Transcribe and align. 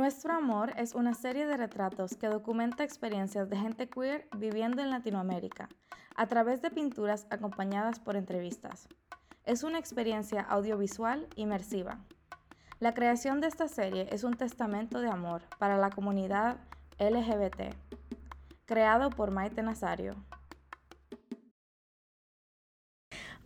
Nuestro 0.00 0.32
Amor 0.32 0.72
es 0.78 0.94
una 0.94 1.12
serie 1.12 1.46
de 1.46 1.58
retratos 1.58 2.16
que 2.16 2.28
documenta 2.28 2.84
experiencias 2.84 3.50
de 3.50 3.58
gente 3.58 3.90
queer 3.90 4.26
viviendo 4.34 4.80
en 4.80 4.88
Latinoamérica, 4.88 5.68
a 6.16 6.26
través 6.26 6.62
de 6.62 6.70
pinturas 6.70 7.26
acompañadas 7.28 8.00
por 8.00 8.16
entrevistas. 8.16 8.88
Es 9.44 9.62
una 9.62 9.78
experiencia 9.78 10.40
audiovisual 10.40 11.28
inmersiva. 11.36 11.98
La 12.78 12.94
creación 12.94 13.42
de 13.42 13.48
esta 13.48 13.68
serie 13.68 14.08
es 14.10 14.24
un 14.24 14.38
testamento 14.38 15.02
de 15.02 15.10
amor 15.10 15.42
para 15.58 15.76
la 15.76 15.90
comunidad 15.90 16.56
LGBT, 16.98 17.74
creado 18.64 19.10
por 19.10 19.32
Maite 19.32 19.62
Nazario. 19.62 20.14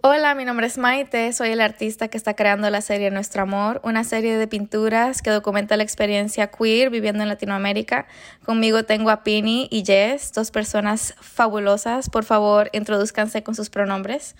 Hola, 0.06 0.34
mi 0.34 0.44
nombre 0.44 0.66
es 0.66 0.76
Maite, 0.76 1.32
soy 1.32 1.48
el 1.48 1.62
artista 1.62 2.08
que 2.08 2.18
está 2.18 2.36
creando 2.36 2.68
la 2.68 2.82
serie 2.82 3.10
Nuestro 3.10 3.40
Amor, 3.40 3.80
una 3.84 4.04
serie 4.04 4.36
de 4.36 4.46
pinturas 4.46 5.22
que 5.22 5.30
documenta 5.30 5.78
la 5.78 5.82
experiencia 5.82 6.50
queer 6.50 6.90
viviendo 6.90 7.22
en 7.22 7.30
Latinoamérica. 7.30 8.06
Conmigo 8.44 8.82
tengo 8.82 9.08
a 9.08 9.24
Pini 9.24 9.66
y 9.70 9.82
Jess, 9.82 10.34
dos 10.34 10.50
personas 10.50 11.14
fabulosas. 11.22 12.10
Por 12.10 12.24
favor, 12.24 12.68
introduzcanse 12.74 13.42
con 13.42 13.54
sus 13.54 13.70
pronombres. 13.70 14.36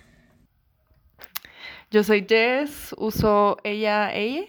Yo 1.91 2.05
soy 2.05 2.27
Jess, 2.29 2.95
uso 2.99 3.57
ella, 3.65 4.15
ella. 4.15 4.45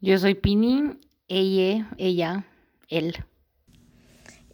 Yo 0.00 0.18
soy 0.18 0.36
Pini, 0.36 1.00
ella, 1.26 1.88
ella, 1.98 2.44
él. 2.88 3.24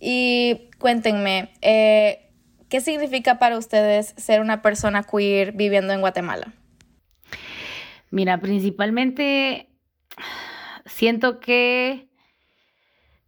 Y 0.01 0.71
cuéntenme, 0.79 1.53
eh, 1.61 2.32
¿Qué 2.73 2.81
significa 2.81 3.39
para 3.39 3.59
ustedes 3.59 4.15
ser 4.17 4.41
una 4.41 4.63
persona 4.63 5.03
queer 5.03 5.53
viviendo 5.53 5.93
en 5.93 6.01
Guatemala? 6.01 6.55
Mira, 8.11 8.41
principalmente 8.41 9.69
siento 10.87 11.39
que 11.39 12.09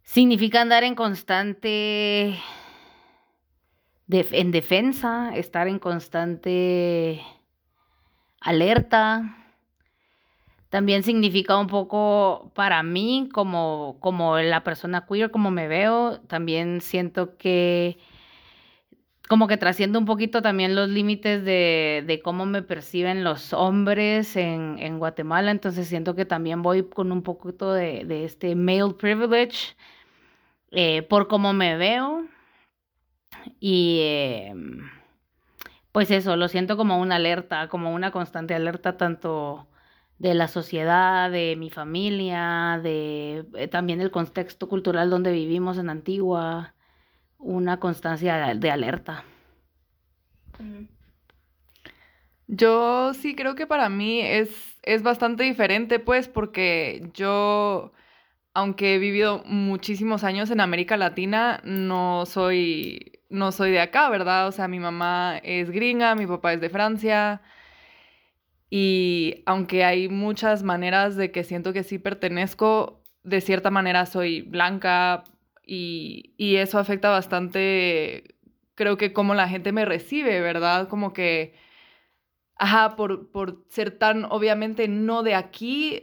significa 0.01 0.61
andar 0.61 0.83
en 0.83 0.95
constante 0.95 2.39
en 4.09 4.51
defensa, 4.51 5.35
estar 5.35 5.67
en 5.67 5.77
constante 5.77 7.21
alerta. 8.41 9.37
También 10.69 11.03
significa 11.03 11.55
un 11.55 11.67
poco 11.67 12.51
para 12.55 12.81
mí 12.81 13.29
como, 13.31 13.97
como 13.99 14.39
la 14.39 14.63
persona 14.63 15.05
queer, 15.05 15.29
como 15.29 15.51
me 15.51 15.67
veo, 15.67 16.19
también 16.21 16.81
siento 16.81 17.37
que 17.37 17.99
como 19.27 19.47
que 19.47 19.57
trasciende 19.57 19.97
un 19.97 20.05
poquito 20.05 20.41
también 20.41 20.75
los 20.75 20.89
límites 20.89 21.43
de, 21.43 22.21
cómo 22.23 22.45
me 22.45 22.61
perciben 22.61 23.23
los 23.23 23.53
hombres 23.53 24.35
en, 24.35 24.99
Guatemala, 24.99 25.51
entonces 25.51 25.87
siento 25.87 26.15
que 26.15 26.25
también 26.25 26.61
voy 26.61 26.83
con 26.83 27.11
un 27.11 27.23
poquito 27.23 27.73
de, 27.73 28.25
este 28.25 28.55
male 28.55 28.93
privilege 28.93 29.75
eh, 30.71 31.01
por 31.03 31.27
cómo 31.27 31.53
me 31.53 31.77
veo. 31.77 32.27
Y 33.59 33.99
em, 34.03 34.89
pues 35.91 36.11
eso, 36.11 36.35
lo 36.35 36.47
siento 36.47 36.77
como 36.77 36.99
una 36.99 37.15
alerta, 37.15 37.67
como 37.69 37.93
una 37.93 38.11
constante 38.11 38.53
alerta 38.55 38.97
tanto 38.97 39.67
de 40.19 40.33
la 40.33 40.47
sociedad, 40.47 41.31
de 41.31 41.55
mi 41.57 41.69
familia, 41.69 42.79
de 42.83 43.45
eh, 43.55 43.67
también 43.67 44.01
el 44.01 44.11
contexto 44.11 44.69
cultural 44.69 45.09
donde 45.09 45.31
vivimos 45.31 45.77
en 45.77 45.89
Antigua 45.89 46.74
una 47.39 47.79
constancia 47.79 48.53
de 48.55 48.71
alerta. 48.71 49.23
Yo 52.47 53.13
sí 53.13 53.35
creo 53.35 53.55
que 53.55 53.65
para 53.67 53.89
mí 53.89 54.21
es, 54.21 54.77
es 54.83 55.01
bastante 55.01 55.43
diferente, 55.43 55.99
pues, 55.99 56.27
porque 56.27 57.09
yo, 57.13 57.91
aunque 58.53 58.95
he 58.95 58.99
vivido 58.99 59.43
muchísimos 59.45 60.23
años 60.23 60.51
en 60.51 60.61
América 60.61 60.95
Latina, 60.97 61.61
no 61.63 62.25
soy, 62.25 63.19
no 63.29 63.51
soy 63.51 63.71
de 63.71 63.79
acá, 63.81 64.09
¿verdad? 64.09 64.47
O 64.47 64.51
sea, 64.51 64.67
mi 64.67 64.79
mamá 64.79 65.39
es 65.43 65.71
gringa, 65.71 66.15
mi 66.15 66.27
papá 66.27 66.53
es 66.53 66.61
de 66.61 66.69
Francia. 66.69 67.41
Y 68.69 69.43
aunque 69.45 69.83
hay 69.83 70.09
muchas 70.09 70.63
maneras 70.63 71.15
de 71.15 71.31
que 71.31 71.43
siento 71.43 71.73
que 71.73 71.83
sí 71.83 71.97
pertenezco, 71.97 73.01
de 73.23 73.41
cierta 73.41 73.71
manera 73.71 74.05
soy 74.05 74.41
blanca, 74.41 75.23
y, 75.65 76.33
eso 76.57 76.79
afecta 76.79 77.09
bastante, 77.09 78.35
creo 78.75 78.97
que 78.97 79.13
cómo 79.13 79.35
la 79.35 79.47
gente 79.49 79.71
me 79.71 79.85
recibe, 79.85 80.41
¿verdad? 80.41 80.87
Como 80.89 81.13
que, 81.13 81.55
ajá, 82.55 82.95
por, 82.95 83.31
por 83.31 83.65
ser 83.69 83.91
tan 83.97 84.25
obviamente 84.25 84.87
no 84.87 85.23
de 85.23 85.35
aquí, 85.35 86.01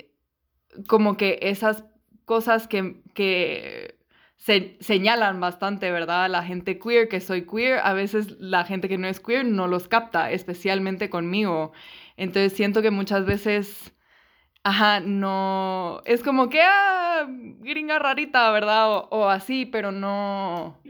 como 0.89 1.17
que 1.17 1.39
esas 1.43 1.85
cosas 2.25 2.69
que, 2.69 3.03
que 3.15 3.99
se 4.43 4.77
señalan 4.81 5.41
bastante, 5.41 5.93
¿verdad? 5.93 6.29
La 6.29 6.43
gente 6.43 6.79
queer, 6.79 7.09
que 7.09 7.21
soy 7.21 7.47
queer, 7.47 7.79
a 7.79 7.93
veces 7.93 8.37
la 8.41 8.65
gente 8.65 8.89
que 8.89 8.99
no 8.99 9.07
es 9.07 9.21
queer 9.21 9.45
no 9.47 9.69
los 9.69 9.87
capta, 9.89 10.33
especialmente 10.33 11.11
conmigo. 11.11 11.73
Entonces 12.17 12.53
siento 12.53 12.83
que 12.83 12.91
muchas 12.91 13.25
veces 13.25 13.93
Ajá, 14.65 15.01
no. 15.01 16.03
Es 16.05 16.23
como 16.23 16.49
que, 16.49 16.61
ah, 16.63 17.27
gringa 17.29 17.99
rarita, 17.99 18.51
¿verdad? 18.53 19.07
O, 19.11 19.29
así, 19.29 19.67
pero 19.67 19.91
no. 19.91 20.81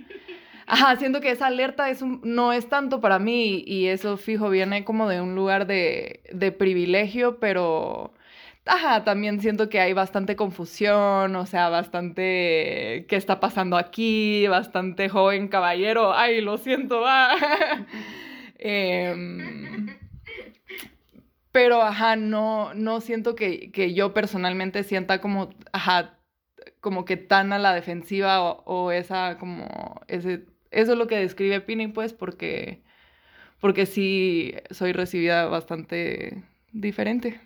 Ajá, 0.66 0.96
siento 0.96 1.20
que 1.20 1.30
esa 1.30 1.46
alerta 1.48 1.86
no 2.22 2.52
es 2.52 2.68
tanto 2.68 3.00
para 3.00 3.18
mí 3.18 3.64
y 3.66 3.88
eso 3.88 4.16
fijo 4.16 4.50
viene 4.50 4.84
como 4.84 5.08
de 5.08 5.20
un 5.20 5.34
lugar 5.34 5.66
de, 5.66 6.22
de 6.32 6.52
privilegio, 6.52 7.38
pero. 7.40 8.14
Ajá, 8.66 9.04
también 9.04 9.40
siento 9.40 9.68
que 9.68 9.80
hay 9.80 9.92
bastante 9.92 10.36
confusión, 10.36 11.34
o 11.36 11.46
sea, 11.46 11.68
bastante 11.68 13.06
qué 13.08 13.16
está 13.16 13.40
pasando 13.40 13.76
aquí, 13.76 14.46
bastante 14.48 15.08
joven 15.08 15.48
caballero, 15.48 16.14
ay, 16.14 16.40
lo 16.42 16.58
siento, 16.58 17.02
ah. 17.06 17.34
eh, 18.58 19.14
pero, 21.52 21.82
ajá, 21.82 22.16
no, 22.16 22.72
no 22.74 23.00
siento 23.00 23.34
que, 23.34 23.70
yo 23.94 24.14
personalmente 24.14 24.82
sienta 24.84 25.20
como, 25.20 25.50
ajá, 25.72 26.18
como 26.80 27.04
que 27.04 27.18
tan 27.18 27.52
a 27.52 27.58
la 27.58 27.74
defensiva 27.74 28.42
o, 28.42 28.90
esa, 28.90 29.36
como, 29.38 30.00
ese, 30.08 30.46
eso 30.70 30.92
es 30.92 30.98
lo 30.98 31.06
que 31.06 31.18
describe 31.18 31.60
Pini, 31.60 31.88
pues, 31.88 32.14
porque, 32.14 32.82
porque 33.60 33.84
sí 33.84 34.54
soy 34.70 34.92
recibida 34.92 35.46
bastante 35.46 36.42
diferente. 36.72 37.40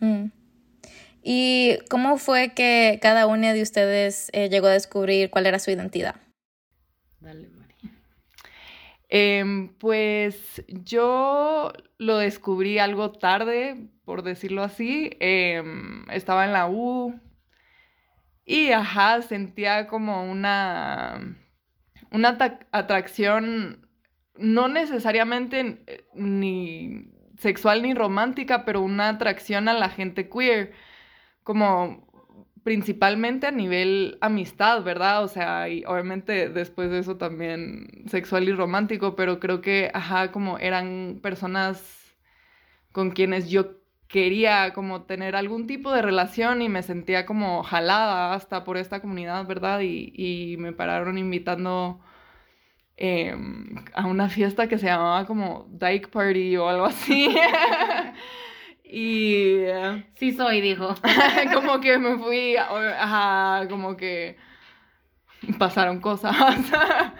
Mm. 0.00 0.26
¿Y 1.22 1.78
cómo 1.90 2.16
fue 2.18 2.54
que 2.54 2.98
cada 3.00 3.26
una 3.26 3.52
de 3.52 3.62
ustedes 3.62 4.30
eh, 4.32 4.48
llegó 4.48 4.66
a 4.66 4.72
descubrir 4.72 5.30
cuál 5.30 5.46
era 5.46 5.58
su 5.58 5.70
identidad? 5.70 6.16
Dale. 7.20 7.59
Em, 9.10 9.68
pues 9.78 10.64
yo 10.68 11.72
lo 11.98 12.18
descubrí 12.18 12.78
algo 12.78 13.10
tarde, 13.12 13.88
por 14.04 14.22
decirlo 14.22 14.62
así. 14.62 15.10
Em, 15.20 16.08
estaba 16.10 16.44
en 16.44 16.52
la 16.52 16.68
U 16.68 17.20
y, 18.44 18.72
ajá, 18.72 19.22
sentía 19.22 19.86
como 19.88 20.24
una, 20.30 21.36
una 22.10 22.38
atracción, 22.72 23.88
no 24.36 24.68
necesariamente 24.68 25.82
eh, 25.86 26.04
ni 26.14 27.10
sexual 27.38 27.82
ni 27.82 27.94
romántica, 27.94 28.64
pero 28.64 28.80
una 28.82 29.08
atracción 29.10 29.68
a 29.68 29.74
la 29.74 29.88
gente 29.88 30.28
queer, 30.28 30.72
como 31.42 32.09
principalmente 32.64 33.46
a 33.46 33.50
nivel 33.50 34.18
amistad, 34.20 34.82
¿verdad? 34.82 35.24
O 35.24 35.28
sea, 35.28 35.68
y 35.68 35.84
obviamente 35.84 36.48
después 36.48 36.90
de 36.90 36.98
eso 37.00 37.16
también 37.16 38.04
sexual 38.08 38.48
y 38.48 38.52
romántico, 38.52 39.16
pero 39.16 39.40
creo 39.40 39.60
que, 39.60 39.90
ajá, 39.94 40.32
como 40.32 40.58
eran 40.58 41.20
personas 41.22 42.16
con 42.92 43.10
quienes 43.12 43.50
yo 43.50 43.80
quería 44.08 44.72
como 44.74 45.02
tener 45.04 45.36
algún 45.36 45.66
tipo 45.66 45.92
de 45.92 46.02
relación 46.02 46.62
y 46.62 46.68
me 46.68 46.82
sentía 46.82 47.26
como 47.26 47.62
jalada 47.62 48.34
hasta 48.34 48.64
por 48.64 48.76
esta 48.76 49.00
comunidad, 49.00 49.46
¿verdad? 49.46 49.80
Y, 49.82 50.56
me 50.58 50.72
pararon 50.72 51.18
invitando 51.18 52.00
em, 52.96 53.84
a 53.94 54.06
una 54.06 54.28
fiesta 54.28 54.68
que 54.68 54.78
se 54.78 54.86
llamaba 54.86 55.26
como 55.26 55.66
Dyke 55.70 56.08
Party 56.10 56.56
o 56.56 56.68
algo 56.68 56.86
así. 56.86 57.34
Y 58.92 59.66
sí 60.14 60.32
soy, 60.32 60.60
dijo. 60.60 60.94
como 61.54 61.80
que 61.80 61.96
me 61.98 62.18
fui, 62.18 62.56
ajá, 62.56 63.68
como 63.68 63.96
que 63.96 64.36
pasaron 65.58 66.00
cosas. 66.00 66.34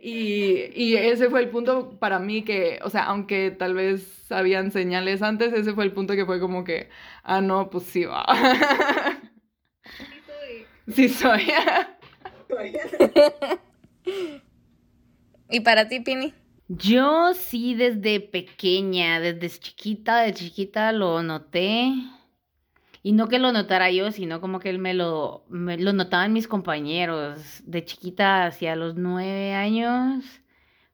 y, 0.00 0.70
y, 0.74 0.96
ese 0.96 1.30
fue 1.30 1.40
el 1.40 1.48
punto 1.48 1.98
para 1.98 2.18
mí 2.18 2.42
que, 2.42 2.78
o 2.82 2.90
sea, 2.90 3.04
aunque 3.04 3.50
tal 3.50 3.72
vez 3.74 4.30
habían 4.30 4.70
señales 4.70 5.22
antes, 5.22 5.54
ese 5.54 5.72
fue 5.72 5.84
el 5.84 5.92
punto 5.92 6.14
que 6.14 6.26
fue 6.26 6.40
como 6.40 6.62
que, 6.62 6.90
ah, 7.22 7.40
no, 7.40 7.70
pues 7.70 7.84
sí 7.84 8.04
va. 8.04 8.26
sí 10.88 11.08
soy. 11.08 11.08
Sí 11.08 11.08
soy. 11.08 11.52
¿Y 15.50 15.60
para 15.60 15.88
ti, 15.88 16.00
Pini? 16.00 16.34
Yo 16.68 17.32
sí 17.32 17.74
desde 17.74 18.20
pequeña, 18.20 19.20
desde 19.20 19.58
chiquita, 19.58 20.20
de 20.20 20.34
chiquita 20.34 20.92
lo 20.92 21.22
noté. 21.22 21.94
Y 23.02 23.12
no 23.12 23.28
que 23.28 23.38
lo 23.38 23.52
notara 23.52 23.90
yo, 23.90 24.12
sino 24.12 24.40
como 24.42 24.60
que 24.60 24.68
él 24.68 24.78
me 24.78 24.92
lo, 24.92 25.44
me 25.48 25.78
lo 25.78 25.94
notaban 25.94 26.34
mis 26.34 26.46
compañeros. 26.46 27.62
De 27.64 27.84
chiquita, 27.84 28.44
hacia 28.44 28.76
los 28.76 28.96
nueve 28.96 29.54
años, 29.54 30.24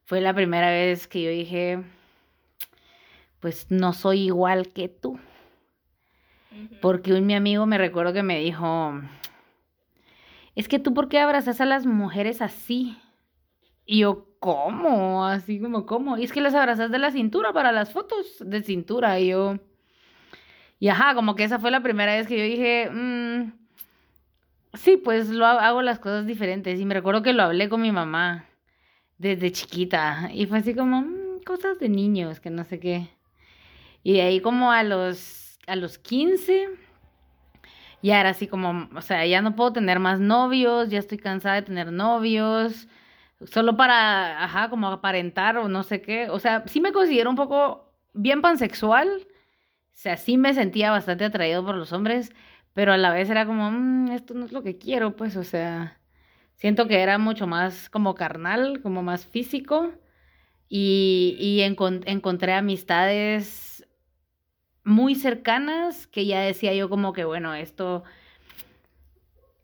fue 0.05 0.21
la 0.21 0.33
primera 0.33 0.69
vez 0.69 1.09
que 1.09 1.23
yo 1.23 1.29
dije, 1.29 1.83
pues 3.41 3.67
no 3.69 3.91
soy 3.91 4.21
igual 4.21 4.69
que 4.69 4.87
tú. 4.87 5.19
Porque 6.81 7.13
un 7.13 7.25
mi 7.25 7.35
amigo 7.35 7.65
me 7.65 7.77
recuerdo 7.77 8.13
que 8.13 8.23
me 8.23 8.39
dijo, 8.39 8.93
es 10.55 10.69
que 10.69 10.79
tú 10.79 10.93
por 10.93 11.09
qué 11.09 11.19
abrazas 11.19 11.59
a 11.59 11.65
las 11.65 11.85
mujeres 11.85 12.41
así? 12.41 12.97
Y 13.85 13.99
yo, 13.99 14.34
¿cómo? 14.45 15.25
Así 15.25 15.59
como, 15.59 15.87
¿cómo? 15.87 16.19
Y 16.19 16.23
es 16.23 16.31
que 16.31 16.39
las 16.39 16.53
abrazas 16.53 16.91
de 16.91 16.99
la 16.99 17.09
cintura 17.09 17.51
para 17.51 17.71
las 17.71 17.91
fotos 17.91 18.37
de 18.39 18.61
cintura. 18.61 19.19
Y 19.19 19.29
yo, 19.29 19.57
y 20.79 20.89
ajá, 20.89 21.15
como 21.15 21.35
que 21.35 21.45
esa 21.45 21.57
fue 21.57 21.71
la 21.71 21.81
primera 21.81 22.13
vez 22.13 22.27
que 22.27 22.37
yo 22.37 22.43
dije, 22.43 22.91
mm, 22.91 23.53
sí, 24.75 24.97
pues 24.97 25.29
lo 25.29 25.47
hago 25.47 25.81
las 25.81 25.97
cosas 25.97 26.27
diferentes. 26.27 26.79
Y 26.79 26.85
me 26.85 26.93
recuerdo 26.93 27.23
que 27.23 27.33
lo 27.33 27.41
hablé 27.41 27.69
con 27.69 27.81
mi 27.81 27.91
mamá 27.91 28.45
desde 29.17 29.51
chiquita. 29.51 30.29
Y 30.31 30.45
fue 30.45 30.59
así 30.59 30.75
como, 30.75 31.01
mm, 31.01 31.41
cosas 31.43 31.79
de 31.79 31.89
niños, 31.89 32.39
que 32.39 32.51
no 32.51 32.63
sé 32.65 32.79
qué. 32.79 33.09
Y 34.03 34.19
ahí 34.19 34.41
como 34.41 34.71
a 34.71 34.83
los, 34.83 35.57
a 35.65 35.75
los 35.75 35.97
15 35.97 36.69
ya 38.03 38.19
era 38.19 38.29
así 38.29 38.45
como, 38.47 38.87
o 38.95 39.01
sea, 39.01 39.25
ya 39.25 39.41
no 39.41 39.55
puedo 39.55 39.73
tener 39.73 39.97
más 39.99 40.19
novios, 40.19 40.89
ya 40.89 40.99
estoy 40.99 41.17
cansada 41.17 41.55
de 41.55 41.63
tener 41.63 41.91
novios, 41.91 42.87
solo 43.45 43.75
para, 43.77 44.43
ajá, 44.43 44.69
como 44.69 44.87
aparentar 44.89 45.57
o 45.57 45.67
no 45.67 45.83
sé 45.83 46.01
qué. 46.01 46.29
O 46.29 46.39
sea, 46.39 46.63
sí 46.67 46.81
me 46.81 46.91
considero 46.93 47.29
un 47.29 47.35
poco 47.35 47.93
bien 48.13 48.41
pansexual, 48.41 49.09
o 49.09 49.97
sea, 49.97 50.17
sí 50.17 50.37
me 50.37 50.53
sentía 50.53 50.91
bastante 50.91 51.25
atraído 51.25 51.65
por 51.65 51.75
los 51.75 51.93
hombres, 51.93 52.31
pero 52.73 52.93
a 52.93 52.97
la 52.97 53.11
vez 53.13 53.29
era 53.29 53.45
como, 53.45 53.71
mm, 53.71 54.11
esto 54.11 54.33
no 54.33 54.45
es 54.45 54.51
lo 54.51 54.63
que 54.63 54.77
quiero, 54.77 55.15
pues, 55.15 55.37
o 55.37 55.43
sea, 55.43 55.99
siento 56.55 56.87
que 56.87 57.01
era 57.01 57.17
mucho 57.17 57.47
más 57.47 57.89
como 57.89 58.15
carnal, 58.15 58.81
como 58.81 59.03
más 59.03 59.25
físico, 59.27 59.93
y, 60.69 61.37
y 61.39 61.61
encontré 61.61 62.53
amistades 62.53 63.85
muy 64.83 65.15
cercanas 65.15 66.07
que 66.07 66.25
ya 66.25 66.41
decía 66.41 66.73
yo 66.73 66.89
como 66.89 67.13
que, 67.13 67.25
bueno, 67.25 67.53
esto 67.55 68.03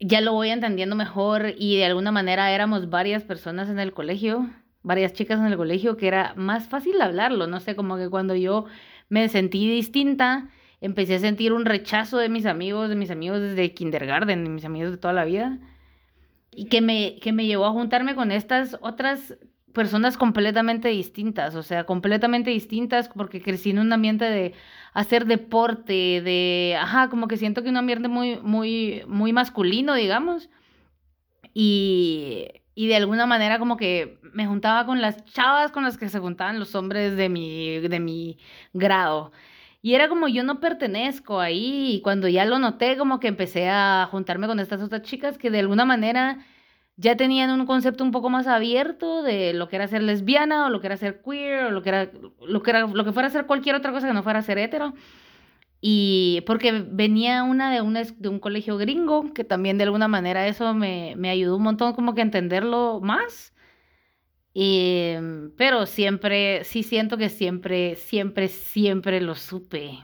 ya 0.01 0.19
lo 0.19 0.33
voy 0.33 0.49
entendiendo 0.49 0.95
mejor 0.95 1.53
y 1.57 1.77
de 1.77 1.85
alguna 1.85 2.11
manera 2.11 2.51
éramos 2.51 2.89
varias 2.89 3.23
personas 3.23 3.69
en 3.69 3.79
el 3.79 3.93
colegio, 3.93 4.49
varias 4.81 5.13
chicas 5.13 5.39
en 5.39 5.45
el 5.45 5.57
colegio 5.57 5.95
que 5.95 6.07
era 6.07 6.33
más 6.35 6.67
fácil 6.67 6.99
hablarlo, 6.99 7.45
no 7.47 7.59
sé, 7.59 7.75
como 7.75 7.97
que 7.97 8.09
cuando 8.09 8.35
yo 8.35 8.65
me 9.09 9.29
sentí 9.29 9.69
distinta, 9.69 10.49
empecé 10.81 11.15
a 11.15 11.19
sentir 11.19 11.53
un 11.53 11.65
rechazo 11.65 12.17
de 12.17 12.29
mis 12.29 12.47
amigos, 12.47 12.89
de 12.89 12.95
mis 12.95 13.11
amigos 13.11 13.41
desde 13.41 13.73
kindergarten, 13.73 14.43
de 14.43 14.49
mis 14.49 14.65
amigos 14.65 14.91
de 14.91 14.97
toda 14.97 15.13
la 15.13 15.23
vida, 15.23 15.59
y 16.49 16.65
que 16.65 16.81
me, 16.81 17.17
que 17.21 17.31
me 17.31 17.45
llevó 17.45 17.65
a 17.65 17.71
juntarme 17.71 18.15
con 18.15 18.31
estas 18.31 18.77
otras 18.81 19.35
personas 19.71 20.17
completamente 20.17 20.89
distintas, 20.89 21.55
o 21.55 21.63
sea, 21.63 21.85
completamente 21.85 22.49
distintas 22.49 23.07
porque 23.07 23.41
crecí 23.41 23.69
en 23.69 23.79
un 23.79 23.93
ambiente 23.93 24.25
de 24.25 24.53
hacer 24.93 25.25
deporte, 25.25 26.21
de, 26.21 26.77
ajá, 26.79 27.09
como 27.09 27.27
que 27.27 27.37
siento 27.37 27.63
que 27.63 27.69
un 27.69 27.77
ambiente 27.77 28.07
muy, 28.07 28.39
muy, 28.41 29.03
muy 29.07 29.33
masculino, 29.33 29.95
digamos, 29.95 30.49
y, 31.53 32.47
y 32.75 32.87
de 32.87 32.95
alguna 32.95 33.25
manera 33.25 33.59
como 33.59 33.77
que 33.77 34.19
me 34.33 34.47
juntaba 34.47 34.85
con 34.85 35.01
las 35.01 35.25
chavas 35.25 35.71
con 35.71 35.83
las 35.83 35.97
que 35.97 36.09
se 36.09 36.19
juntaban 36.19 36.59
los 36.59 36.75
hombres 36.75 37.15
de 37.17 37.29
mi, 37.29 37.79
de 37.79 37.99
mi 37.99 38.37
grado. 38.73 39.31
Y 39.81 39.95
era 39.95 40.09
como 40.09 40.27
yo 40.27 40.43
no 40.43 40.59
pertenezco 40.59 41.39
ahí 41.39 41.95
y 41.95 42.01
cuando 42.01 42.27
ya 42.27 42.45
lo 42.45 42.59
noté 42.59 42.97
como 42.97 43.19
que 43.19 43.27
empecé 43.27 43.67
a 43.69 44.07
juntarme 44.11 44.47
con 44.47 44.59
estas 44.59 44.81
otras 44.81 45.01
chicas 45.01 45.37
que 45.37 45.49
de 45.49 45.59
alguna 45.59 45.85
manera 45.85 46.45
ya 46.97 47.15
tenían 47.17 47.49
un 47.51 47.65
concepto 47.65 48.03
un 48.03 48.11
poco 48.11 48.29
más 48.29 48.47
abierto 48.47 49.23
de 49.23 49.53
lo 49.53 49.69
que 49.69 49.77
era 49.77 49.87
ser 49.87 50.03
lesbiana 50.03 50.67
o 50.67 50.69
lo 50.69 50.81
que 50.81 50.87
era 50.87 50.97
ser 50.97 51.21
queer 51.21 51.65
o 51.65 51.71
lo 51.71 51.81
que 51.81 51.89
era 51.89 52.11
lo 52.47 52.61
que 52.61 52.69
era 52.69 52.87
lo 52.87 53.05
que 53.05 53.11
fuera 53.13 53.29
ser 53.29 53.45
cualquier 53.47 53.75
otra 53.75 53.91
cosa 53.91 54.07
que 54.07 54.13
no 54.13 54.23
fuera 54.23 54.41
ser 54.41 54.57
hetero. 54.57 54.93
Y 55.81 56.41
porque 56.45 56.71
venía 56.71 57.43
una 57.43 57.73
de 57.73 57.81
un, 57.81 57.93
de 57.95 58.29
un 58.29 58.39
colegio 58.39 58.77
gringo, 58.77 59.33
que 59.33 59.43
también 59.43 59.77
de 59.79 59.85
alguna 59.85 60.07
manera 60.07 60.47
eso 60.47 60.73
me, 60.75 61.15
me 61.17 61.29
ayudó 61.31 61.57
un 61.57 61.63
montón 61.63 61.93
como 61.93 62.13
que 62.13 62.21
entenderlo 62.21 62.99
más. 63.01 63.53
Y, 64.53 65.13
pero 65.57 65.85
siempre, 65.85 66.63
sí 66.65 66.83
siento 66.83 67.17
que 67.17 67.29
siempre, 67.29 67.95
siempre, 67.95 68.47
siempre 68.49 69.21
lo 69.21 69.35
supe. 69.35 69.99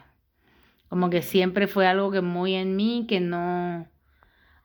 Como 0.89 1.09
que 1.09 1.21
siempre 1.21 1.67
fue 1.67 1.85
algo 1.87 2.11
que 2.11 2.21
muy 2.21 2.53
en 2.55 2.75
mí, 2.75 3.05
que 3.07 3.19
no, 3.19 3.87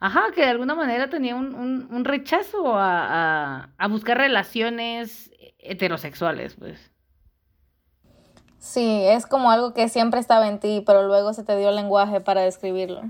ajá, 0.03 0.33
que 0.35 0.41
de 0.41 0.49
alguna 0.49 0.75
manera 0.75 1.09
tenía 1.09 1.37
un, 1.37 1.55
un, 1.55 2.05
rechazo 2.05 2.77
a, 2.77 3.69
a, 3.79 3.87
buscar 3.87 4.19
relaciones 4.19 5.31
heterosexuales, 5.61 6.57
pues. 6.59 6.91
Sí, 8.59 9.05
es 9.05 9.27
como 9.27 9.53
algo 9.53 9.75
que 9.75 9.89
siempre 9.89 10.19
estaba 10.19 10.49
en 10.49 10.59
ti, 10.59 10.83
pero 10.85 11.07
luego 11.07 11.33
se 11.35 11.45
te 11.45 11.57
dio 11.57 11.69
el 11.69 11.77
lenguaje 11.77 12.21
para 12.21 12.43
describirlo. 12.43 13.03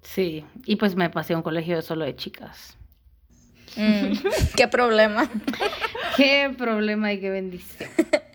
Sí, 0.00 0.46
y 0.64 0.76
pues 0.76 0.96
me 0.96 1.10
pasé 1.10 1.34
a 1.34 1.36
un 1.36 1.42
colegio 1.42 1.82
solo 1.82 2.06
de 2.06 2.16
chicas. 2.16 2.78
Mm, 3.76 4.12
qué 4.56 4.68
problema. 4.68 5.28
qué 6.16 6.54
problema 6.56 7.12
y 7.12 7.20
qué 7.20 7.28
bendición. 7.28 7.90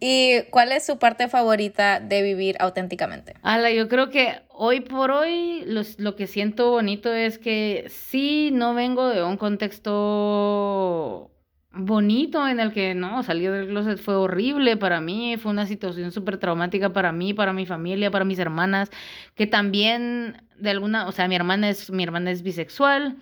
¿Y 0.00 0.42
cuál 0.50 0.72
es 0.72 0.84
su 0.84 0.98
parte 0.98 1.28
favorita 1.28 2.00
de 2.00 2.22
vivir 2.22 2.56
auténticamente? 2.60 3.34
Ala, 3.42 3.70
yo 3.70 3.88
creo 3.88 4.10
que 4.10 4.40
hoy 4.48 4.80
por 4.80 5.10
hoy 5.10 5.64
lo 5.98 6.16
que 6.16 6.26
siento 6.26 6.70
bonito 6.70 7.12
es 7.12 7.38
que 7.38 7.86
sí, 7.88 8.50
no 8.52 8.74
vengo 8.74 9.08
de 9.08 9.22
un 9.22 9.36
contexto 9.36 11.30
bonito 11.78 12.46
en 12.48 12.58
el 12.60 12.72
que 12.72 12.94
no, 12.94 13.22
salir 13.22 13.50
del 13.52 13.68
closet 13.68 13.98
fue 13.98 14.16
horrible 14.16 14.76
para 14.76 15.00
mí, 15.00 15.36
fue 15.36 15.52
una 15.52 15.66
situación 15.66 16.10
súper 16.10 16.38
traumática 16.38 16.92
para 16.92 17.12
mí, 17.12 17.34
para 17.34 17.52
mi 17.52 17.66
familia, 17.66 18.10
para 18.10 18.24
mis 18.24 18.38
hermanas, 18.38 18.90
que 19.34 19.46
también 19.46 20.42
de 20.58 20.70
alguna, 20.70 21.06
o 21.06 21.12
sea, 21.12 21.28
mi 21.28 21.36
hermana 21.36 21.68
es, 21.68 21.90
mi 21.90 22.02
hermana 22.02 22.30
es 22.30 22.42
bisexual 22.42 23.16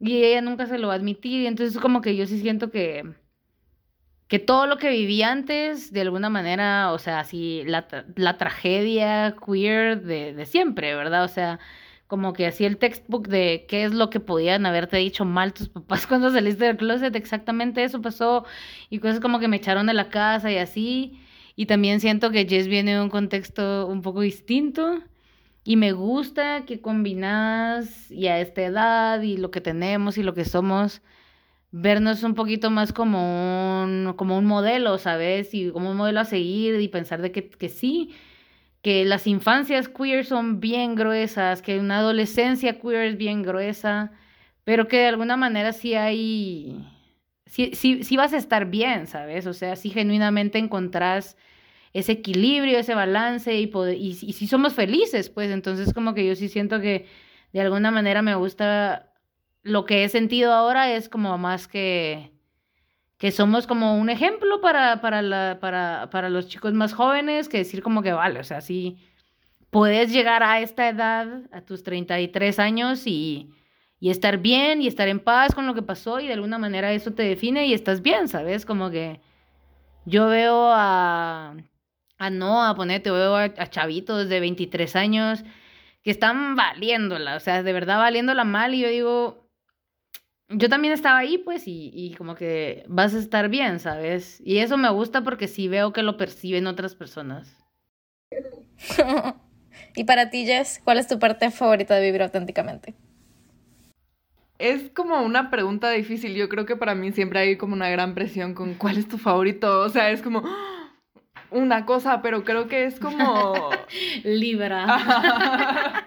y 0.00 0.24
ella 0.24 0.40
nunca 0.40 0.66
se 0.66 0.78
lo 0.78 0.88
va 0.88 0.94
a 0.94 0.96
admitir, 0.96 1.42
y 1.42 1.46
entonces 1.46 1.80
como 1.80 2.00
que 2.00 2.16
yo 2.16 2.26
sí 2.26 2.40
siento 2.40 2.70
que 2.70 3.04
que 4.30 4.38
todo 4.38 4.66
lo 4.66 4.78
que 4.78 4.90
viví 4.90 5.24
antes, 5.24 5.92
de 5.92 6.02
alguna 6.02 6.30
manera, 6.30 6.92
o 6.92 6.98
sea, 7.00 7.18
así, 7.18 7.64
la, 7.66 7.88
la 8.14 8.38
tragedia 8.38 9.34
queer 9.44 10.02
de, 10.02 10.32
de, 10.34 10.46
siempre, 10.46 10.94
¿verdad? 10.94 11.24
O 11.24 11.28
sea, 11.28 11.58
como 12.06 12.32
que 12.32 12.46
así 12.46 12.64
el 12.64 12.78
textbook 12.78 13.26
de 13.26 13.66
qué 13.68 13.82
es 13.84 13.92
lo 13.92 14.08
que 14.08 14.20
podían 14.20 14.66
haberte 14.66 14.98
dicho 14.98 15.24
mal 15.24 15.52
tus 15.52 15.68
papás 15.68 16.06
cuando 16.08 16.30
saliste 16.30 16.64
del 16.66 16.76
closet, 16.76 17.16
exactamente 17.16 17.82
eso 17.82 18.00
pasó, 18.00 18.46
y 18.88 19.00
cosas 19.00 19.18
como 19.18 19.40
que 19.40 19.48
me 19.48 19.56
echaron 19.56 19.86
de 19.88 19.94
la 19.94 20.10
casa 20.10 20.52
y 20.52 20.58
así, 20.58 21.20
y 21.56 21.66
también 21.66 21.98
siento 21.98 22.30
que 22.30 22.46
Jess 22.46 22.68
viene 22.68 22.94
de 22.94 23.00
un 23.00 23.10
contexto 23.10 23.88
un 23.88 24.00
poco 24.00 24.20
distinto, 24.20 25.02
y 25.64 25.74
me 25.74 25.90
gusta 25.90 26.64
que 26.66 26.80
combinadas 26.80 28.08
y 28.12 28.28
a 28.28 28.38
esta 28.38 28.62
edad 28.62 29.22
y 29.22 29.38
lo 29.38 29.50
que 29.50 29.60
tenemos 29.60 30.18
y 30.18 30.22
lo 30.22 30.34
que 30.34 30.44
somos, 30.44 31.02
vernos 31.72 32.22
un 32.22 32.34
poquito 32.34 32.70
más 32.70 32.92
como 32.92 33.82
un, 33.84 34.14
como 34.16 34.36
un 34.38 34.46
modelo, 34.46 34.98
¿sabes? 34.98 35.54
Y 35.54 35.70
como 35.70 35.90
un 35.90 35.96
modelo 35.96 36.20
a 36.20 36.24
seguir 36.24 36.80
y 36.80 36.88
pensar 36.88 37.22
de 37.22 37.32
que, 37.32 37.48
que 37.48 37.68
sí, 37.68 38.14
que 38.82 39.04
las 39.04 39.26
infancias 39.26 39.88
queer 39.88 40.24
son 40.24 40.60
bien 40.60 40.94
gruesas, 40.94 41.62
que 41.62 41.78
una 41.78 41.98
adolescencia 41.98 42.80
queer 42.80 43.04
es 43.06 43.16
bien 43.18 43.42
gruesa, 43.42 44.12
pero 44.64 44.88
que 44.88 44.98
de 44.98 45.06
alguna 45.08 45.36
manera 45.36 45.72
sí 45.72 45.94
hay, 45.94 46.84
sí, 47.46 47.72
sí, 47.74 48.04
sí 48.04 48.16
vas 48.16 48.32
a 48.32 48.38
estar 48.38 48.66
bien, 48.66 49.06
¿sabes? 49.06 49.46
O 49.46 49.52
sea, 49.52 49.76
sí 49.76 49.90
genuinamente 49.90 50.58
encontrás 50.58 51.36
ese 51.92 52.12
equilibrio, 52.12 52.78
ese 52.78 52.94
balance 52.94 53.54
y, 53.58 53.66
poder, 53.66 53.96
y, 53.96 54.10
y 54.10 54.32
si 54.32 54.46
somos 54.46 54.74
felices, 54.74 55.28
pues 55.30 55.50
entonces 55.50 55.92
como 55.92 56.14
que 56.14 56.26
yo 56.26 56.36
sí 56.36 56.48
siento 56.48 56.80
que 56.80 57.06
de 57.52 57.60
alguna 57.60 57.90
manera 57.90 58.22
me 58.22 58.34
gusta 58.36 59.09
lo 59.62 59.84
que 59.84 60.04
he 60.04 60.08
sentido 60.08 60.52
ahora 60.52 60.92
es 60.92 61.08
como 61.08 61.36
más 61.38 61.68
que, 61.68 62.32
que 63.18 63.30
somos 63.32 63.66
como 63.66 63.96
un 63.96 64.08
ejemplo 64.10 64.60
para, 64.60 65.00
para, 65.00 65.22
la, 65.22 65.58
para, 65.60 66.08
para 66.10 66.30
los 66.30 66.48
chicos 66.48 66.72
más 66.72 66.92
jóvenes, 66.92 67.48
que 67.48 67.58
decir 67.58 67.82
como 67.82 68.02
que 68.02 68.12
vale, 68.12 68.40
o 68.40 68.44
sea, 68.44 68.60
si 68.60 68.98
puedes 69.70 70.12
llegar 70.12 70.42
a 70.42 70.60
esta 70.60 70.88
edad, 70.88 71.42
a 71.52 71.60
tus 71.62 71.82
33 71.82 72.58
años 72.58 73.06
y, 73.06 73.50
y 74.00 74.10
estar 74.10 74.38
bien 74.38 74.82
y 74.82 74.86
estar 74.86 75.08
en 75.08 75.20
paz 75.20 75.54
con 75.54 75.66
lo 75.66 75.74
que 75.74 75.82
pasó 75.82 76.20
y 76.20 76.26
de 76.26 76.32
alguna 76.32 76.58
manera 76.58 76.92
eso 76.92 77.12
te 77.12 77.22
define 77.22 77.66
y 77.66 77.74
estás 77.74 78.02
bien, 78.02 78.28
¿sabes? 78.28 78.64
Como 78.66 78.90
que 78.90 79.20
yo 80.06 80.26
veo 80.28 80.70
a, 80.72 81.54
a 82.18 82.30
Noah, 82.30 82.74
ponete, 82.74 83.10
veo 83.10 83.36
a, 83.36 83.44
a 83.44 83.70
chavitos 83.70 84.28
de 84.28 84.40
23 84.40 84.96
años 84.96 85.44
que 86.02 86.10
están 86.10 86.56
valiéndola, 86.56 87.36
o 87.36 87.40
sea, 87.40 87.62
de 87.62 87.72
verdad 87.74 87.98
valiéndola 87.98 88.44
mal 88.44 88.74
y 88.74 88.80
yo 88.80 88.88
digo, 88.88 89.39
yo 90.50 90.68
también 90.68 90.92
estaba 90.92 91.18
ahí, 91.18 91.38
pues, 91.38 91.66
y, 91.66 91.90
y, 91.94 92.14
como 92.14 92.34
que 92.34 92.84
vas 92.88 93.14
a 93.14 93.18
estar 93.18 93.48
bien, 93.48 93.80
¿sabes? 93.80 94.42
Y 94.44 94.58
eso 94.58 94.76
me 94.76 94.90
gusta 94.90 95.22
porque 95.22 95.48
sí 95.48 95.68
veo 95.68 95.92
que 95.92 96.02
lo 96.02 96.16
perciben 96.16 96.66
otras 96.66 96.94
personas. 96.94 97.56
Y 99.96 100.04
para 100.04 100.30
ti, 100.30 100.46
Jess, 100.46 100.80
¿cuál 100.84 100.98
es 100.98 101.08
tu 101.08 101.18
parte 101.18 101.50
favorita 101.50 101.94
de 101.94 102.06
vivir 102.06 102.22
auténticamente? 102.22 102.94
Es 104.58 104.90
como 104.90 105.22
una 105.22 105.50
pregunta 105.50 105.90
difícil. 105.90 106.34
Yo 106.34 106.48
creo 106.48 106.66
que 106.66 106.76
para 106.76 106.94
mí 106.94 107.12
siempre 107.12 107.40
hay 107.40 107.56
como 107.56 107.74
una 107.74 107.88
gran 107.88 108.14
presión 108.14 108.54
con 108.54 108.74
cuál 108.74 108.98
es 108.98 109.08
tu 109.08 109.18
favorito. 109.18 109.80
O 109.80 109.88
sea, 109.88 110.10
es 110.10 110.22
como 110.22 110.42
una 111.50 111.86
cosa, 111.86 112.22
pero 112.22 112.44
creo 112.44 112.68
que 112.68 112.84
es 112.84 113.00
como... 113.00 113.70
Libra. 114.24 116.06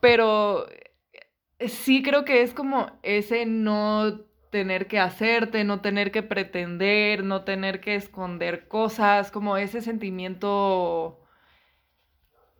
pero 0.00 0.66
sí 1.68 2.02
creo 2.02 2.24
que 2.24 2.42
es 2.42 2.54
como 2.54 2.90
ese 3.02 3.46
no 3.46 4.20
tener 4.50 4.86
que 4.86 4.98
hacerte, 5.00 5.64
no 5.64 5.80
tener 5.80 6.12
que 6.12 6.22
pretender, 6.22 7.24
no 7.24 7.42
tener 7.44 7.80
que 7.80 7.94
esconder 7.94 8.68
cosas, 8.68 9.30
como 9.30 9.56
ese 9.56 9.80
sentimiento 9.80 11.20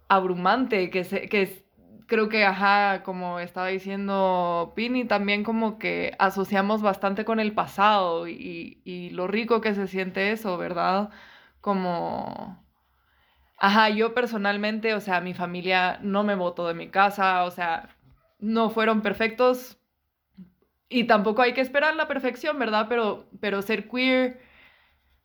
abrumante 0.09 0.91
que, 0.91 1.05
se, 1.05 1.29
que 1.29 1.65
creo 2.07 2.29
que, 2.29 2.45
ajá, 2.45 3.03
como 3.03 3.41
estaba 3.41 3.69
diciendo 3.69 4.73
Pini, 4.77 5.05
también 5.07 5.45
como 5.45 5.79
que 5.79 6.15
asociamos 6.19 6.83
bastante 6.83 7.25
con 7.25 7.41
el 7.41 7.53
pasado 7.55 8.29
y, 8.29 8.81
y 8.85 9.11
lo 9.11 9.27
rico 9.27 9.61
que 9.61 9.75
se 9.75 9.87
siente 9.87 10.33
eso, 10.33 10.59
¿verdad? 10.59 11.11
Como, 11.61 12.63
ajá, 13.59 13.91
yo 13.91 14.15
personalmente, 14.15 14.95
o 14.95 15.01
sea, 15.01 15.21
mi 15.21 15.35
familia 15.35 15.99
no 16.03 16.25
me 16.25 16.35
votó 16.35 16.69
de 16.69 16.75
mi 16.75 16.89
casa, 16.91 17.45
o 17.45 17.51
sea, 17.51 17.97
no 18.43 18.69
fueron 18.69 19.01
perfectos 19.01 19.79
y 20.91 21.05
tampoco 21.05 21.41
hay 21.41 21.55
que 21.55 21.63
esperar 21.63 21.97
la 21.97 22.09
perfección, 22.09 22.59
¿verdad? 22.59 22.87
Pero, 22.89 23.27
pero 23.41 23.63
ser 23.63 23.89
queer 23.89 24.41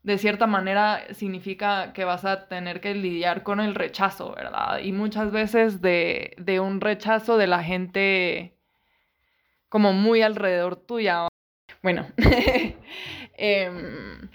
de 0.03 0.17
cierta 0.17 0.47
manera 0.47 1.03
significa 1.13 1.91
que 1.91 2.05
vas 2.05 2.24
a 2.24 2.47
tener 2.47 2.79
que 2.79 2.93
lidiar 2.93 3.43
con 3.43 3.59
el 3.59 3.75
rechazo, 3.75 4.33
¿verdad? 4.33 4.79
Y 4.79 4.93
muchas 4.93 5.31
veces 5.31 5.81
de, 5.81 6.36
de 6.38 6.62
un 6.62 6.79
rechazo 6.79 7.38
de 7.38 7.47
la 7.47 7.63
gente 7.63 8.55
como 9.67 9.91
muy 9.93 10.21
alrededor 10.21 10.77
tuya. 10.77 11.27
Bueno, 11.83 12.07
em, 13.33 14.29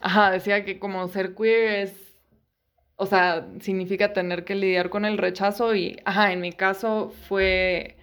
ajá, 0.00 0.30
decía 0.30 0.64
que 0.64 0.78
como 0.78 1.08
ser 1.08 1.34
queer 1.34 1.80
es, 1.80 2.14
o 2.96 3.06
sea, 3.06 3.48
significa 3.60 4.12
tener 4.12 4.44
que 4.44 4.54
lidiar 4.54 4.90
con 4.90 5.04
el 5.04 5.18
rechazo 5.18 5.74
y, 5.74 5.98
ajá, 6.04 6.32
en 6.32 6.40
mi 6.40 6.52
caso 6.52 7.12
fue 7.28 7.97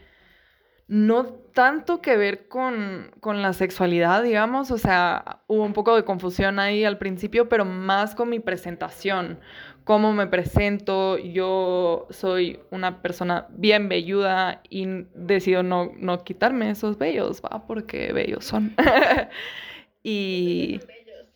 no 0.88 1.26
tanto 1.26 2.02
que 2.02 2.18
ver 2.18 2.48
con, 2.48 3.12
la 3.24 3.54
sexualidad, 3.54 4.24
digamos, 4.24 4.72
o 4.72 4.78
sea, 4.78 5.42
hubo 5.48 5.64
un 5.64 5.74
poco 5.74 5.96
de 5.96 6.04
confusión 6.04 6.60
ahí 6.60 6.84
al 6.84 6.98
principio, 6.98 7.50
pero 7.50 7.66
más 7.66 8.14
con 8.14 8.30
mi 8.30 8.40
presentación, 8.40 9.40
cómo 9.84 10.14
me 10.14 10.28
presento, 10.28 11.18
yo 11.18 12.08
soy 12.12 12.60
una 12.72 13.02
persona 13.02 13.48
bien 13.52 13.90
velluda 13.90 14.62
y 14.70 14.86
decido 15.16 15.64
no, 15.64 15.92
no 15.98 16.24
quitarme 16.24 16.70
esos 16.70 16.98
vellos, 16.98 17.42
va, 17.42 17.66
porque 17.66 18.14
bellos 18.14 18.46
son. 18.46 18.76
y... 20.04 20.80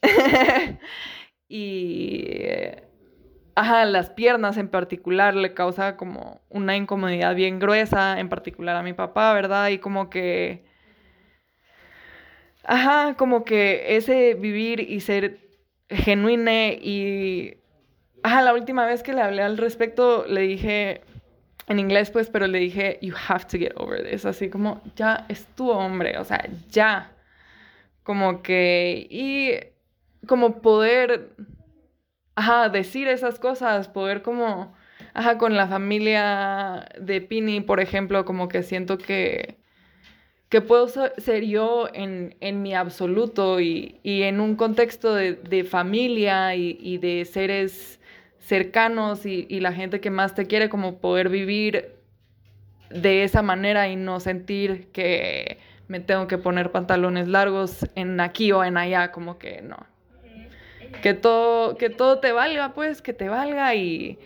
y 1.49 2.25
ajá, 3.59 3.83
las 3.83 4.09
piernas 4.09 4.55
en 4.55 4.69
particular 4.69 5.35
le 5.35 5.53
causa 5.53 5.97
como 5.97 6.39
una 6.49 6.77
incomodidad 6.77 7.35
bien 7.35 7.59
gruesa, 7.59 8.17
en 8.17 8.29
particular 8.29 8.77
a 8.77 8.83
mi 8.83 8.93
papá, 8.93 9.33
¿verdad? 9.33 9.67
Y 9.67 9.79
como 9.79 10.09
que, 10.09 10.63
ajá, 12.63 13.15
como 13.17 13.43
que 13.43 13.97
ese 13.97 14.35
vivir 14.35 14.79
y 14.79 15.01
ser 15.01 15.39
genuine 15.89 16.79
y, 16.81 17.57
ajá, 18.23 18.41
la 18.43 18.53
última 18.53 18.85
vez 18.85 19.03
que 19.03 19.11
le 19.11 19.21
hablé 19.21 19.41
al 19.41 19.57
respecto 19.57 20.25
le 20.25 20.41
dije, 20.41 21.01
en 21.67 21.79
inglés 21.79 22.11
pues, 22.11 22.29
pero 22.29 22.47
le 22.47 22.59
dije, 22.59 22.97
you 23.01 23.13
have 23.27 23.43
to 23.43 23.57
get 23.57 23.73
over 23.75 24.09
this, 24.09 24.25
así 24.25 24.49
como, 24.49 24.81
ya 24.95 25.25
es 25.27 25.45
tu 25.55 25.69
hombre, 25.69 26.17
o 26.17 26.23
sea, 26.23 26.47
ya, 26.69 27.11
como 28.03 28.41
que, 28.41 29.05
y 29.09 29.51
como 30.27 30.61
poder 30.61 31.31
ajá, 32.39 32.69
decir 32.69 33.09
esas 33.09 33.37
cosas, 33.37 33.89
poder 33.89 34.21
como, 34.21 34.73
ajá, 35.13 35.37
con 35.37 35.57
la 35.57 35.67
familia 35.67 36.87
de 36.99 37.19
Pini, 37.19 37.59
por 37.59 37.81
ejemplo, 37.81 38.23
como 38.23 38.47
que 38.47 38.63
siento 38.63 38.97
que, 38.97 39.57
que 40.47 40.61
puedo 40.61 40.87
ser 40.87 41.43
yo 41.45 41.89
en, 41.93 42.61
mi 42.61 42.73
absoluto 42.73 43.59
y, 43.59 43.99
en 44.03 44.39
un 44.39 44.55
contexto 44.55 45.13
de, 45.15 45.63
familia 45.69 46.55
y, 46.55 46.97
de 46.97 47.25
seres 47.25 47.99
cercanos 48.39 49.25
y, 49.25 49.45
y 49.49 49.59
la 49.59 49.73
gente 49.73 49.99
que 49.99 50.09
más 50.09 50.33
te 50.33 50.47
quiere, 50.47 50.69
como 50.69 50.99
poder 50.99 51.27
vivir 51.27 51.95
de 52.89 53.25
esa 53.25 53.41
manera 53.41 53.89
y 53.89 53.97
no 53.97 54.21
sentir 54.21 54.87
que 54.93 55.57
me 55.89 55.99
tengo 55.99 56.27
que 56.27 56.37
poner 56.37 56.71
pantalones 56.71 57.27
largos 57.27 57.85
en 57.95 58.19
aquí 58.21 58.53
o 58.53 58.63
en 58.63 58.77
allá, 58.77 59.11
como 59.11 59.37
que 59.37 59.61
no 59.61 59.98
que 61.01 61.13
todo, 61.13 61.77
que 61.77 61.89
todo 61.89 62.19
te 62.19 62.31
valga, 62.31 62.73
pues, 62.73 63.01
que 63.01 63.13
te 63.13 63.29
valga 63.29 63.75
y... 63.75 64.19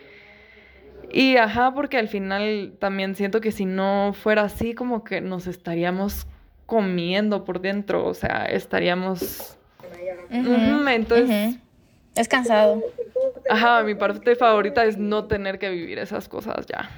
Y 1.12 1.36
ajá, 1.36 1.72
porque 1.74 1.98
al 1.98 2.08
final 2.08 2.74
también 2.78 3.14
siento 3.14 3.40
que 3.40 3.52
si 3.52 3.66
no 3.66 4.14
fuera 4.14 4.42
así, 4.42 4.74
como 4.74 5.04
que 5.04 5.20
nos 5.20 5.46
estaríamos 5.46 6.26
comiendo 6.66 7.44
por 7.44 7.60
dentro, 7.60 8.04
o 8.06 8.14
sea, 8.14 8.46
estaríamos... 8.46 9.56
entonces... 10.30 11.56
Es 12.16 12.28
cansado. 12.28 12.82
Ajá, 13.50 13.82
mi 13.82 13.94
parte 13.94 14.36
favorita 14.36 14.84
es 14.84 14.96
no 14.98 15.26
tener 15.26 15.58
que 15.58 15.68
vivir 15.70 15.98
esas 15.98 16.28
cosas 16.28 16.66
ya. 16.66 16.88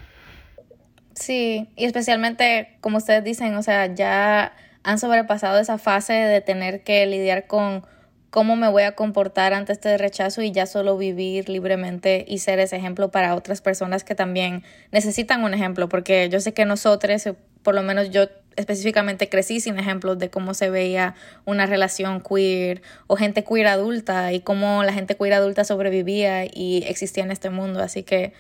Sí, 1.15 1.69
y 1.77 1.87
especialmente, 1.87 2.77
como 2.83 2.99
ustedes 2.99 3.25
dicen, 3.25 3.57
o 3.57 3.63
sea, 3.63 3.95
ya 3.95 4.53
han 4.83 4.99
sobrepasado 4.99 5.59
esa 5.59 5.79
fase 5.79 6.13
de 6.13 6.43
tener 6.43 6.85
que 6.85 7.07
lidiar 7.07 7.47
con 7.47 7.87
cómo 8.31 8.57
me 8.57 8.69
voy 8.69 8.83
a 8.83 8.93
comportar 8.93 9.55
ante 9.55 9.73
este 9.73 9.97
rechazo 9.99 10.43
y 10.43 10.53
ya 10.53 10.67
solo 10.67 10.97
vivir 10.97 11.49
libremente 11.49 12.25
y 12.29 12.39
ser 12.39 12.59
ese 12.59 12.77
ejemplo 12.77 13.11
para 13.11 13.35
otras 13.35 13.61
personas 13.61 14.05
que 14.05 14.15
también 14.15 14.63
necesitan 14.93 15.45
un 15.45 15.55
ejemplo, 15.55 15.89
porque 15.89 16.29
yo 16.29 16.41
sé 16.41 16.53
que 16.53 16.65
nosotros, 16.65 17.29
por 17.63 17.75
lo 17.75 17.83
menos 17.83 18.11
yo 18.11 18.27
específicamente 18.57 19.29
crecí 19.29 19.61
sin 19.61 19.79
ejemplos 19.79 20.19
de 20.19 20.31
cómo 20.31 20.55
se 20.55 20.71
veía 20.71 21.15
una 21.45 21.67
relación 21.67 22.23
queer 22.23 22.83
o 23.07 23.17
gente 23.17 23.45
queer 23.45 23.67
adulta 23.67 24.33
y 24.33 24.41
cómo 24.41 24.83
la 24.83 24.93
gente 24.93 25.15
queer 25.15 25.35
adulta 25.35 25.65
sobrevivía 25.65 26.47
y 26.47 26.85
existía 26.87 27.23
en 27.23 27.31
este 27.31 27.51
mundo, 27.51 27.81
así 27.81 28.03
que 28.03 28.33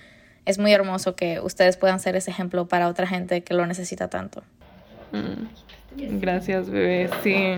es 0.46 0.58
muy 0.58 0.72
hermoso 0.72 1.16
que 1.16 1.40
ustedes 1.40 1.76
puedan 1.76 2.00
ser 2.00 2.16
ese 2.16 2.30
ejemplo 2.30 2.66
para 2.66 2.88
otra 2.88 3.06
gente 3.06 3.42
que 3.42 3.52
lo 3.52 3.66
necesita 3.66 4.08
tanto. 4.08 4.42
Mm. 5.12 6.20
Gracias, 6.20 6.70
bebé. 6.70 7.10
Sí. 7.22 7.56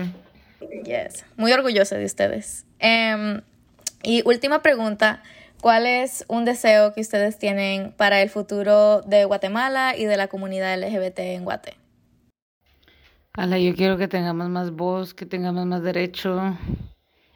Yes, 0.83 1.25
muy 1.37 1.51
orgullosa 1.53 1.97
de 1.97 2.05
ustedes. 2.05 2.65
Em, 2.79 3.41
y 4.03 4.21
última 4.25 4.61
pregunta, 4.61 5.23
¿cuál 5.61 5.85
es 5.85 6.25
un 6.27 6.45
deseo 6.45 6.93
que 6.93 7.01
ustedes 7.01 7.37
tienen 7.37 7.93
para 7.93 8.21
el 8.21 8.29
futuro 8.29 9.01
de 9.01 9.25
Guatemala 9.25 9.95
y 9.97 10.05
de 10.05 10.17
la 10.17 10.27
comunidad 10.27 10.77
LGBT 10.77 11.19
en 11.19 11.43
Guate? 11.43 11.75
Ala, 13.33 13.57
yo 13.57 13.73
quiero 13.75 13.97
que 13.97 14.07
tengamos 14.07 14.49
más 14.49 14.71
voz, 14.71 15.13
que 15.13 15.25
tengamos 15.25 15.65
más 15.65 15.81
derecho. 15.81 16.57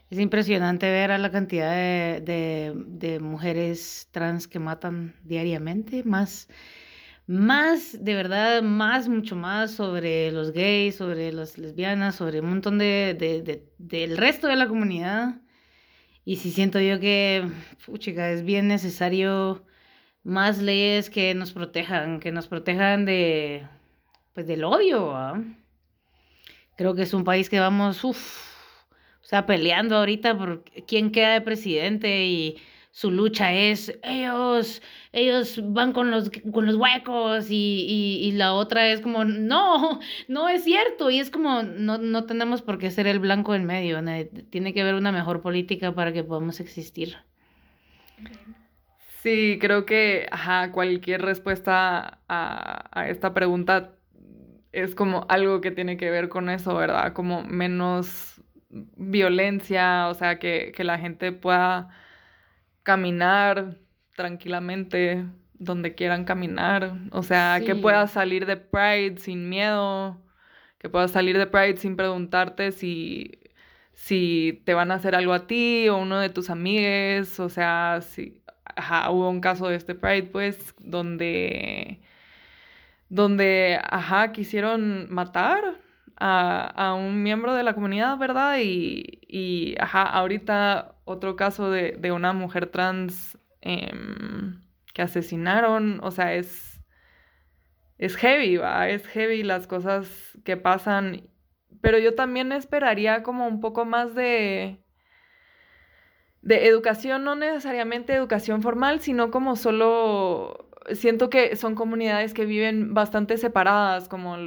Es 0.09 0.19
impresionante 0.19 0.89
ver 0.91 1.11
a 1.11 1.17
la 1.17 1.31
cantidad 1.31 1.71
de, 1.71 2.73
de 2.75 3.19
mujeres 3.19 4.07
trans 4.11 4.47
que 4.47 4.59
matan 4.59 5.15
diariamente, 5.23 6.03
más 6.03 6.49
más, 7.25 8.03
de 8.03 8.15
verdad, 8.15 8.61
más, 8.61 9.07
mucho 9.07 9.35
más 9.35 9.71
sobre 9.71 10.31
los 10.31 10.51
gays, 10.51 10.95
sobre 10.95 11.31
las 11.31 11.57
lesbianas, 11.57 12.15
sobre 12.15 12.41
un 12.41 12.49
montón 12.49 12.77
de, 12.77 13.15
de, 13.17 13.63
del 13.77 14.17
resto 14.17 14.47
de 14.47 14.55
la 14.55 14.67
comunidad. 14.67 15.41
Y 16.25 16.37
sí 16.37 16.51
siento 16.51 16.79
yo 16.79 16.99
que, 16.99 17.47
puchica, 17.85 18.31
es 18.31 18.43
bien 18.43 18.67
necesario 18.67 19.65
más 20.23 20.61
leyes 20.61 21.09
que 21.09 21.33
nos 21.33 21.51
protejan, 21.51 22.19
que 22.19 22.31
nos 22.31 22.47
protejan 22.47 23.05
de, 23.05 23.67
pues, 24.33 24.47
del 24.47 24.63
odio. 24.63 25.13
Creo 26.77 26.95
que 26.95 27.03
es 27.03 27.13
un 27.13 27.23
país 27.23 27.49
que 27.49 27.59
vamos, 27.59 28.03
uff, 28.03 28.53
o 29.21 29.25
sea, 29.25 29.45
peleando 29.45 29.97
ahorita 29.97 30.37
por 30.37 30.63
quién 30.87 31.11
queda 31.11 31.33
de 31.33 31.41
presidente 31.41 32.25
y 32.25 32.57
su 32.93 33.09
lucha 33.09 33.51
es 33.51 33.99
ellos, 34.03 34.83
ellos 35.13 35.59
van 35.73 35.93
con 35.93 36.11
los, 36.11 36.29
con 36.51 36.67
los 36.67 36.75
huecos 36.75 37.49
y, 37.49 37.87
y, 38.21 38.31
la 38.33 38.53
otra 38.53 38.87
es 38.87 39.01
como, 39.01 39.25
no, 39.25 39.99
no 40.27 40.47
es 40.47 40.63
cierto. 40.63 41.09
Y 41.09 41.17
es 41.19 41.31
como, 41.31 41.63
no, 41.63 41.97
no 41.97 42.25
tenemos 42.25 42.61
por 42.61 42.77
qué 42.77 42.91
ser 42.91 43.07
el 43.07 43.17
blanco 43.17 43.55
en 43.55 43.65
medio. 43.65 43.99
Tiene 44.51 44.75
que 44.75 44.81
haber 44.81 44.93
una 44.93 45.11
mejor 45.11 45.41
política 45.41 45.95
para 45.95 46.13
que 46.13 46.23
podamos 46.23 46.59
existir. 46.59 47.17
Sí, 49.23 49.57
creo 49.59 49.87
que 49.87 50.27
ajá, 50.31 50.71
cualquier 50.71 51.23
respuesta 51.23 52.19
a, 52.27 52.89
a 52.91 53.09
esta 53.09 53.33
pregunta 53.33 53.95
es 54.71 54.93
como 54.93 55.25
algo 55.29 55.61
que 55.61 55.71
tiene 55.71 55.97
que 55.97 56.11
ver 56.11 56.29
con 56.29 56.47
eso, 56.47 56.75
¿verdad? 56.75 57.13
Como 57.13 57.43
menos 57.43 58.39
violencia, 58.69 60.09
o 60.09 60.13
sea, 60.13 60.37
que, 60.37 60.71
que 60.75 60.83
la 60.83 60.99
gente 60.99 61.31
pueda 61.31 61.89
caminar 62.83 63.77
tranquilamente 64.15 65.25
donde 65.53 65.95
quieran 65.95 66.25
caminar. 66.25 66.93
O 67.11 67.23
sea, 67.23 67.61
que 67.65 67.75
puedas 67.75 68.11
salir 68.11 68.45
de 68.45 68.57
Pride 68.57 69.17
sin 69.17 69.49
miedo, 69.49 70.21
que 70.77 70.89
puedas 70.89 71.11
salir 71.11 71.37
de 71.37 71.47
Pride 71.47 71.77
sin 71.77 71.95
preguntarte 71.95 72.71
si, 72.71 73.39
si 73.93 74.61
te 74.65 74.73
van 74.73 74.91
a 74.91 74.95
hacer 74.95 75.15
algo 75.15 75.33
a 75.33 75.47
ti 75.47 75.87
o 75.89 75.97
uno 75.97 76.19
de 76.19 76.29
tus 76.29 76.49
amigues. 76.49 77.39
O 77.39 77.49
sea, 77.49 77.99
si, 78.01 78.41
ajá, 78.75 79.09
hubo 79.11 79.29
un 79.29 79.41
caso 79.41 79.67
de 79.67 79.75
este 79.75 79.95
Pride, 79.95 80.23
pues, 80.23 80.75
donde, 80.79 82.01
donde, 83.09 83.79
ajá, 83.89 84.31
quisieron 84.31 85.07
matar 85.09 85.79
a, 86.17 86.67
a 86.75 86.93
un 86.93 87.23
miembro 87.23 87.53
de 87.53 87.63
la 87.63 87.73
comunidad, 87.73 88.17
¿verdad? 88.17 88.57
Y, 88.61 89.19
y 89.27 89.75
ajá, 89.79 90.03
ahorita 90.03 90.92
otro 91.05 91.35
caso 91.35 91.69
de, 91.69 91.93
de 91.93 92.11
una 92.11 92.33
mujer 92.33 92.67
trans 92.67 93.37
em, 93.61 94.61
que 94.93 95.01
asesinaron, 95.01 95.99
o 96.03 96.11
sea, 96.11 96.33
es, 96.35 96.81
es 97.97 98.15
heavy, 98.15 98.57
¿va? 98.57 98.89
Es 98.89 99.07
heavy 99.07 99.43
las 99.43 99.67
cosas 99.67 100.37
que 100.43 100.57
pasan, 100.57 101.29
pero 101.81 101.97
yo 101.97 102.15
también 102.15 102.51
esperaría 102.51 103.23
como 103.23 103.47
un 103.47 103.59
poco 103.59 103.85
más 103.85 104.15
de, 104.15 104.79
de 106.41 106.67
educación, 106.67 107.23
no 107.23 107.35
necesariamente 107.35 108.13
educación 108.13 108.61
formal, 108.61 108.99
sino 108.99 109.31
como 109.31 109.55
solo, 109.55 110.69
siento 110.93 111.29
que 111.29 111.55
son 111.55 111.75
comunidades 111.75 112.33
que 112.33 112.45
viven 112.45 112.93
bastante 112.93 113.37
separadas, 113.37 114.07
como 114.07 114.37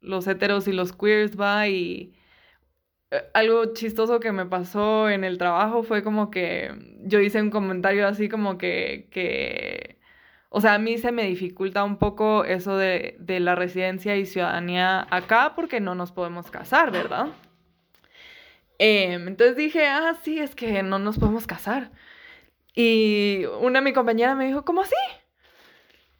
los 0.00 0.26
heteros 0.26 0.68
y 0.68 0.72
los 0.72 0.92
queers, 0.92 1.38
va, 1.38 1.68
y 1.68 2.14
algo 3.34 3.72
chistoso 3.74 4.20
que 4.20 4.32
me 4.32 4.46
pasó 4.46 5.08
en 5.10 5.24
el 5.24 5.38
trabajo 5.38 5.82
fue 5.82 6.02
como 6.02 6.30
que 6.30 6.72
yo 7.02 7.20
hice 7.20 7.42
un 7.42 7.50
comentario 7.50 8.06
así 8.06 8.28
como 8.28 8.58
que, 8.58 9.08
que 9.10 9.98
o 10.48 10.60
sea, 10.60 10.74
a 10.74 10.78
mí 10.78 10.98
se 10.98 11.12
me 11.12 11.24
dificulta 11.24 11.84
un 11.84 11.96
poco 11.98 12.44
eso 12.44 12.76
de, 12.76 13.16
de 13.18 13.40
la 13.40 13.54
residencia 13.54 14.16
y 14.16 14.26
ciudadanía 14.26 15.06
acá 15.10 15.54
porque 15.56 15.80
no 15.80 15.94
nos 15.94 16.12
podemos 16.12 16.50
casar, 16.50 16.90
¿verdad? 16.92 17.28
Em, 18.78 19.28
entonces 19.28 19.56
dije, 19.56 19.86
ah, 19.86 20.16
sí, 20.22 20.38
es 20.40 20.54
que 20.54 20.82
no 20.82 20.98
nos 20.98 21.18
podemos 21.18 21.46
casar. 21.46 21.90
Y 22.74 23.44
una 23.60 23.80
de 23.80 23.84
mi 23.84 23.92
compañera 23.92 24.34
me 24.34 24.46
dijo, 24.46 24.64
¿cómo 24.64 24.80
así? 24.82 24.94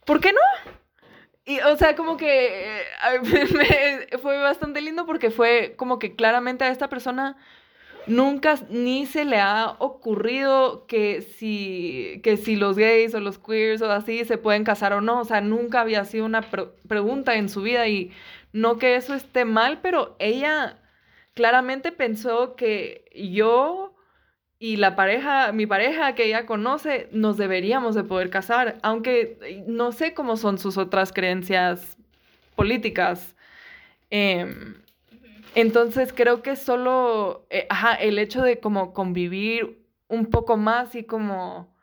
¿Por 0.05 0.21
qué 0.21 0.33
no? 0.33 0.80
Y, 1.51 1.59
o 1.61 1.77
sea, 1.77 1.97
como 1.97 2.17
que 2.17 2.81
eh, 2.81 4.19
fue 4.23 4.39
bastante 4.39 4.81
lindo 4.81 5.07
porque 5.07 5.31
fue 5.31 5.75
como 5.77 5.99
que 5.99 6.15
claramente 6.15 6.65
a 6.65 6.69
esta 6.71 6.89
persona 6.89 7.37
nunca 8.07 8.57
ni 8.71 9.07
se 9.07 9.25
le 9.25 9.39
ha 9.39 9.77
ocurrido 9.79 10.87
que 10.87 11.23
si, 11.23 12.21
que 12.25 12.37
si 12.37 12.57
los 12.57 12.77
gays 12.79 13.15
o 13.15 13.21
los 13.21 13.39
queers 13.39 13.83
o 13.83 13.91
así 13.93 14.25
se 14.25 14.39
pueden 14.39 14.65
casar 14.65 14.93
o 14.95 15.01
no. 15.01 15.21
O 15.21 15.25
sea, 15.25 15.41
nunca 15.41 15.81
había 15.83 16.05
sido 16.05 16.27
una 16.27 16.43
pre- 16.43 16.69
pregunta 16.89 17.37
en 17.37 17.49
su 17.49 17.63
vida 17.63 17.89
y 17.89 18.13
no 18.53 18.79
que 18.79 18.97
eso 18.97 19.15
esté 19.15 19.45
mal, 19.45 19.81
pero 19.83 20.17
ella 20.19 20.79
claramente 21.35 21.93
pensó 21.93 22.57
que 22.57 23.05
yo 23.15 23.95
y 24.63 24.77
la 24.77 24.95
pareja, 24.95 25.53
mi 25.53 25.67
pareja 25.67 26.15
que 26.15 26.27
ella 26.27 26.45
conoce, 26.45 27.09
nos 27.13 27.39
deberíamos 27.39 27.95
de 27.95 28.05
poder 28.05 28.29
casar, 28.29 28.77
aunque 28.83 29.39
eh, 29.41 29.65
no 29.67 29.91
sé 29.91 30.13
cómo 30.13 30.37
son 30.37 30.59
sus 30.59 30.77
otras 30.77 31.13
creencias 31.15 31.97
políticas. 32.57 33.35
Em, 34.11 34.75
entonces 35.55 36.13
creo 36.13 36.43
que 36.43 36.57
solo, 36.57 37.47
eh, 37.49 37.67
ajá, 37.71 37.95
el 37.95 38.19
hecho 38.19 38.43
de 38.43 38.61
como 38.61 38.93
convivir 38.93 39.83
un 40.09 40.27
poco 40.27 40.59
más 40.59 40.95
y 40.95 41.05
como 41.05 41.75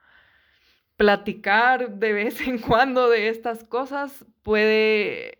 platicar 0.98 1.90
de 1.98 2.14
vez 2.14 2.42
en 2.48 2.60
cuando 2.60 3.10
de 3.10 3.30
estas 3.30 3.64
cosas 3.64 4.24
puede, 4.44 5.40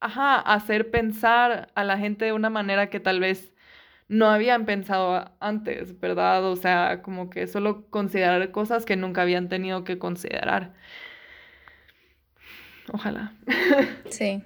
ajá, 0.00 0.40
hacer 0.40 0.90
pensar 0.90 1.70
a 1.74 1.84
la 1.84 1.96
gente 1.96 2.26
de 2.26 2.32
una 2.32 2.50
manera 2.50 2.90
que 2.90 3.00
tal 3.00 3.20
vez 3.20 3.55
no 4.08 4.30
habían 4.30 4.66
pensado 4.66 5.32
antes, 5.40 5.98
¿verdad? 5.98 6.44
O 6.44 6.56
sea, 6.56 7.02
como 7.02 7.28
que 7.30 7.46
solo 7.46 7.86
considerar 7.90 8.50
cosas 8.50 8.84
que 8.84 8.96
nunca 8.96 9.22
habían 9.22 9.48
tenido 9.48 9.84
que 9.84 9.98
considerar. 9.98 10.72
Ojalá. 12.92 13.32
Sí. 14.10 14.42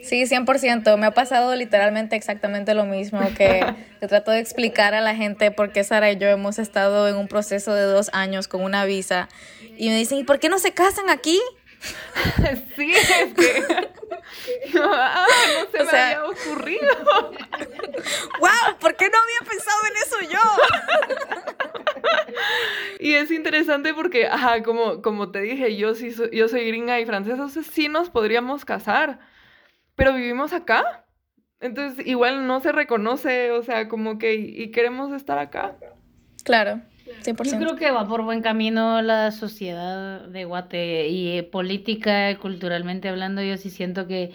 Sí, 0.00 0.24
100%. 0.26 0.96
Me 0.96 1.06
ha 1.06 1.10
pasado 1.10 1.54
literalmente 1.56 2.14
exactamente 2.14 2.72
lo 2.74 2.84
mismo 2.84 3.20
que, 3.36 3.66
que 4.00 4.06
trato 4.06 4.30
de 4.30 4.38
explicar 4.38 4.94
a 4.94 5.00
la 5.00 5.16
gente 5.16 5.50
por 5.50 5.72
qué 5.72 5.82
Sara 5.82 6.12
y 6.12 6.18
yo 6.18 6.28
hemos 6.28 6.58
estado 6.58 7.08
en 7.08 7.16
un 7.16 7.26
proceso 7.26 7.74
de 7.74 7.82
dos 7.82 8.08
años 8.12 8.46
con 8.46 8.62
una 8.62 8.84
visa 8.84 9.28
y 9.76 9.88
me 9.88 9.96
dicen, 9.96 10.18
¿y 10.18 10.24
por 10.24 10.38
qué 10.38 10.48
no 10.48 10.58
se 10.58 10.72
casan 10.72 11.10
aquí? 11.10 11.40
Sí, 12.76 12.92
es 12.92 13.34
que 13.34 13.64
ah, 14.82 15.26
no 15.54 15.70
se 15.70 15.80
O 15.82 15.84
me 15.84 15.90
sea- 15.90 16.06
había 16.06 16.24
ocurrido. 16.26 16.88
¡Wow! 18.40 18.78
¿Por 18.80 18.96
qué 18.96 19.08
no 19.08 19.18
había 19.18 19.48
pensado 19.48 19.78
en 19.90 19.96
eso 19.96 20.32
yo? 20.32 20.40
Y 23.00 23.14
es 23.14 23.30
interesante 23.30 23.94
porque, 23.94 24.26
ajá, 24.26 24.62
como, 24.62 25.02
como 25.02 25.30
te 25.30 25.40
dije, 25.40 25.76
yo 25.76 25.94
sí 25.94 26.10
so- 26.12 26.30
yo 26.30 26.48
soy 26.48 26.66
gringa 26.66 26.98
y 27.00 27.06
francesa, 27.06 27.34
entonces 27.36 27.66
sí 27.66 27.88
nos 27.88 28.10
podríamos 28.10 28.64
casar, 28.64 29.20
pero 29.94 30.12
vivimos 30.14 30.52
acá. 30.52 31.04
Entonces 31.60 32.06
igual 32.06 32.46
no 32.46 32.60
se 32.60 32.72
reconoce, 32.72 33.50
o 33.52 33.62
sea, 33.62 33.88
como 33.88 34.18
que 34.18 34.34
y, 34.34 34.62
y 34.62 34.70
queremos 34.70 35.12
estar 35.12 35.38
acá. 35.38 35.76
Claro, 36.44 36.80
Yo 37.18 37.34
100%. 37.34 37.58
creo 37.58 37.76
que 37.76 37.90
va 37.90 38.06
por 38.06 38.22
buen 38.22 38.42
camino 38.42 39.02
la 39.02 39.30
sociedad 39.30 40.26
de 40.28 40.44
Guate 40.44 41.08
y 41.08 41.38
eh, 41.38 41.42
política 41.42 42.36
culturalmente 42.38 43.08
hablando, 43.08 43.42
yo 43.42 43.56
sí 43.56 43.70
siento 43.70 44.06
que 44.06 44.32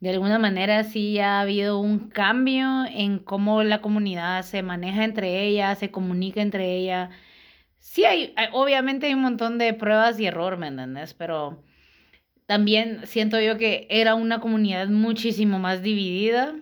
de 0.00 0.10
alguna 0.10 0.38
manera 0.38 0.82
sí 0.84 1.18
ha 1.18 1.40
habido 1.40 1.78
un 1.78 2.08
cambio 2.08 2.84
en 2.86 3.18
cómo 3.18 3.62
la 3.62 3.80
comunidad 3.82 4.42
se 4.42 4.62
maneja 4.62 5.04
entre 5.04 5.42
ella, 5.42 5.74
se 5.74 5.90
comunica 5.90 6.40
entre 6.40 6.76
ella. 6.76 7.10
Sí 7.78 8.04
hay, 8.04 8.34
obviamente 8.52 9.06
hay 9.06 9.14
un 9.14 9.22
montón 9.22 9.58
de 9.58 9.74
pruebas 9.74 10.18
y 10.18 10.26
error, 10.26 10.56
¿me 10.56 10.68
entiendes? 10.68 11.14
Pero 11.14 11.62
también 12.46 13.06
siento 13.06 13.40
yo 13.40 13.58
que 13.58 13.86
era 13.90 14.14
una 14.14 14.40
comunidad 14.40 14.88
muchísimo 14.88 15.58
más 15.58 15.82
dividida 15.82 16.54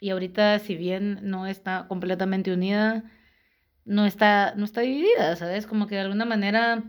y 0.00 0.10
ahorita 0.10 0.58
si 0.58 0.74
bien 0.74 1.20
no 1.22 1.46
está 1.46 1.86
completamente 1.88 2.52
unida, 2.52 3.04
no 3.84 4.06
está, 4.06 4.54
no 4.56 4.64
está 4.64 4.82
dividida, 4.82 5.36
¿sabes? 5.36 5.66
Como 5.66 5.86
que 5.86 5.96
de 5.96 6.02
alguna 6.02 6.24
manera 6.24 6.82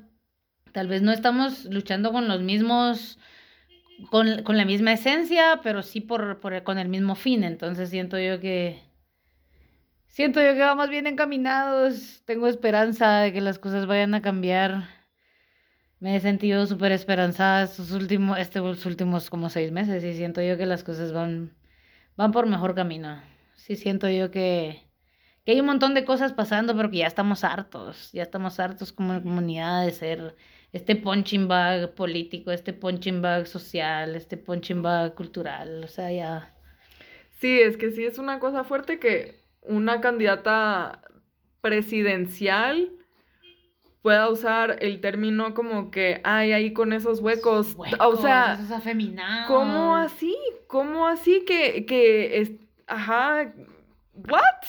tal 0.72 0.88
vez 0.88 1.02
no 1.02 1.12
estamos 1.12 1.66
luchando 1.66 2.12
con 2.12 2.28
los 2.28 2.42
mismos, 2.42 3.20
con, 4.10 4.44
con 4.44 4.58
la 4.58 4.66
misma 4.66 4.94
esencia, 4.94 5.62
pero 5.64 5.84
sí 5.84 6.02
por, 6.02 6.40
por, 6.40 6.64
con 6.64 6.78
el 6.78 6.90
mismo 6.90 7.16
fin. 7.16 7.44
Entonces 7.44 7.90
siento 7.90 8.20
yo 8.20 8.40
que, 8.40 8.84
siento 10.08 10.42
yo 10.42 10.54
que 10.54 10.60
vamos 10.60 10.90
bien 10.90 11.08
encaminados. 11.08 12.24
Tengo 12.26 12.48
esperanza 12.48 13.20
de 13.20 13.34
que 13.34 13.42
las 13.42 13.60
cosas 13.60 13.86
vayan 13.86 14.14
a 14.16 14.22
cambiar. 14.22 14.88
Me 16.00 16.18
he 16.18 16.20
sentido 16.20 16.66
súper 16.68 16.92
esperanzada 16.92 17.64
estos 17.64 17.92
últimos, 17.92 18.38
estos 18.38 18.86
últimos 18.86 19.30
como 19.30 19.50
seis 19.50 19.72
meses 19.72 20.04
y 20.04 20.14
siento 20.14 20.42
yo 20.42 20.58
que 20.58 20.66
las 20.66 20.84
cosas 20.84 21.14
van, 21.14 21.56
van 22.18 22.32
por 22.32 22.46
mejor 22.46 22.76
camino. 22.76 23.22
Sí 23.56 23.78
siento 23.78 24.10
yo 24.10 24.30
que 24.30 24.93
que 25.46 25.52
hay 25.52 25.60
un 25.60 25.66
montón 25.66 25.94
de 25.94 26.06
cosas 26.06 26.34
pasando, 26.34 26.76
pero 26.76 26.90
que 26.90 26.98
ya 26.98 27.08
estamos 27.08 27.44
hartos, 27.44 28.12
ya 28.12 28.24
estamos 28.24 28.60
hartos 28.60 28.94
como 28.94 29.22
comunidad 29.22 29.86
de 29.86 29.92
ser 29.92 30.36
este 30.72 30.96
punching 30.96 31.48
bag 31.48 31.94
político, 31.94 32.52
este 32.52 32.74
punching 32.74 33.22
bag 33.22 33.48
social, 33.48 34.16
este 34.16 34.38
punching 34.38 34.82
bag 34.82 35.14
cultural, 35.16 35.84
o 35.84 35.88
sea, 35.88 36.12
ya. 36.12 36.54
Sí, 37.40 37.60
es 37.60 37.78
que 37.78 37.92
sí 37.92 38.06
es 38.06 38.18
una 38.18 38.40
cosa 38.40 38.64
fuerte 38.64 39.00
que 39.00 39.44
una 39.62 40.02
candidata 40.02 41.02
presidencial 41.62 42.92
pueda 44.02 44.30
usar 44.30 44.78
el 44.82 45.00
término 45.00 45.54
como 45.54 45.92
que, 45.92 46.22
ay, 46.24 46.52
ahí 46.52 46.74
con 46.74 46.92
esos 46.92 47.20
huecos. 47.20 47.76
o 48.00 48.16
sea, 48.18 48.56
esos 48.56 48.72
afeminados. 48.72 49.48
¿cómo 49.48 49.96
así? 49.96 50.36
¿Cómo 50.68 51.08
así 51.08 51.46
que, 51.46 51.86
que 51.86 52.42
es, 52.42 52.52
ajá, 52.88 53.54
what? 54.16 54.68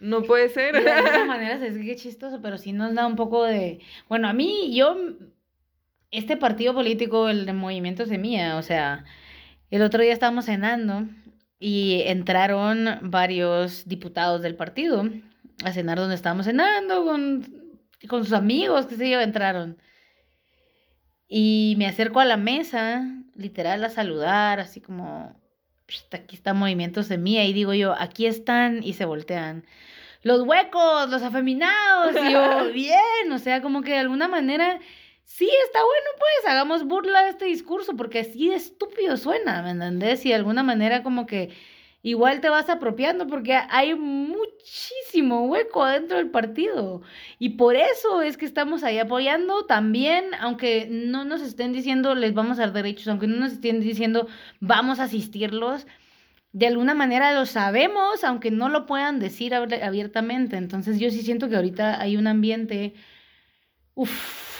No 0.00 0.22
puede 0.22 0.48
ser. 0.48 0.82
De 0.82 0.90
alguna 0.90 1.24
manera 1.26 1.54
es 1.64 1.76
que 1.78 1.96
chistoso, 1.96 2.40
pero 2.42 2.58
sí 2.58 2.72
nos 2.72 2.94
da 2.94 3.06
un 3.06 3.16
poco 3.16 3.44
de. 3.44 3.80
Bueno, 4.08 4.28
a 4.28 4.32
mí, 4.32 4.74
yo. 4.74 4.96
Este 6.10 6.36
partido 6.36 6.74
político, 6.74 7.28
el 7.28 7.44
de 7.44 7.52
Movimiento 7.52 8.06
Semilla, 8.06 8.56
o 8.56 8.62
sea, 8.62 9.04
el 9.70 9.82
otro 9.82 10.00
día 10.00 10.12
estábamos 10.12 10.44
cenando 10.44 11.08
y 11.58 12.02
entraron 12.06 13.00
varios 13.02 13.88
diputados 13.88 14.40
del 14.40 14.54
partido 14.54 15.08
a 15.64 15.72
cenar 15.72 15.98
donde 15.98 16.14
estábamos 16.14 16.46
cenando 16.46 17.04
con, 17.04 17.44
con 18.08 18.24
sus 18.24 18.32
amigos, 18.32 18.86
qué 18.86 18.96
sé 18.96 19.10
yo, 19.10 19.20
entraron. 19.20 19.78
Y 21.26 21.74
me 21.78 21.86
acerco 21.86 22.20
a 22.20 22.24
la 22.24 22.36
mesa, 22.36 23.04
literal, 23.34 23.82
a 23.84 23.90
saludar, 23.90 24.60
así 24.60 24.80
como, 24.80 25.34
"Pst, 25.86 26.14
aquí 26.14 26.36
está 26.36 26.54
Movimiento 26.54 27.02
Semilla, 27.02 27.44
y 27.44 27.52
digo 27.52 27.74
yo, 27.74 27.94
aquí 27.98 28.26
están, 28.26 28.82
y 28.82 28.94
se 28.94 29.04
voltean 29.04 29.64
los 30.22 30.40
huecos, 30.42 31.10
los 31.10 31.22
afeminados, 31.22 32.14
y 32.16 32.32
yo, 32.32 32.72
bien, 32.72 33.30
o 33.32 33.38
sea, 33.38 33.60
como 33.62 33.82
que 33.82 33.92
de 33.92 33.98
alguna 33.98 34.26
manera 34.26 34.80
sí, 35.24 35.48
está 35.66 35.80
bueno, 35.80 36.06
pues, 36.18 36.52
hagamos 36.52 36.84
burla 36.84 37.24
de 37.24 37.30
este 37.30 37.44
discurso, 37.46 37.96
porque 37.96 38.20
así 38.20 38.48
de 38.48 38.56
estúpido 38.56 39.16
suena, 39.16 39.62
¿me 39.62 39.70
entendés? 39.70 40.24
Y 40.24 40.30
de 40.30 40.36
alguna 40.36 40.62
manera 40.62 41.02
como 41.02 41.26
que 41.26 41.50
igual 42.04 42.42
te 42.42 42.50
vas 42.50 42.68
apropiando 42.68 43.26
porque 43.26 43.54
hay 43.70 43.94
muchísimo 43.94 45.46
hueco 45.46 45.86
dentro 45.86 46.18
del 46.18 46.30
partido. 46.30 47.00
Y 47.38 47.50
por 47.50 47.76
eso 47.76 48.20
es 48.20 48.36
que 48.36 48.44
estamos 48.44 48.84
ahí 48.84 48.98
apoyando 48.98 49.64
también, 49.64 50.26
aunque 50.38 50.86
no 50.90 51.24
nos 51.24 51.40
estén 51.40 51.72
diciendo 51.72 52.14
les 52.14 52.34
vamos 52.34 52.58
a 52.58 52.62
dar 52.62 52.72
derechos, 52.74 53.08
aunque 53.08 53.26
no 53.26 53.36
nos 53.36 53.54
estén 53.54 53.80
diciendo 53.80 54.28
vamos 54.60 55.00
a 55.00 55.04
asistirlos. 55.04 55.86
De 56.52 56.66
alguna 56.66 56.94
manera 56.94 57.32
lo 57.32 57.46
sabemos, 57.46 58.22
aunque 58.22 58.50
no 58.50 58.68
lo 58.68 58.84
puedan 58.84 59.18
decir 59.18 59.54
abiertamente. 59.54 60.56
Entonces 60.56 61.00
yo 61.00 61.10
sí 61.10 61.22
siento 61.22 61.48
que 61.48 61.56
ahorita 61.56 62.00
hay 62.00 62.18
un 62.18 62.26
ambiente 62.26 62.94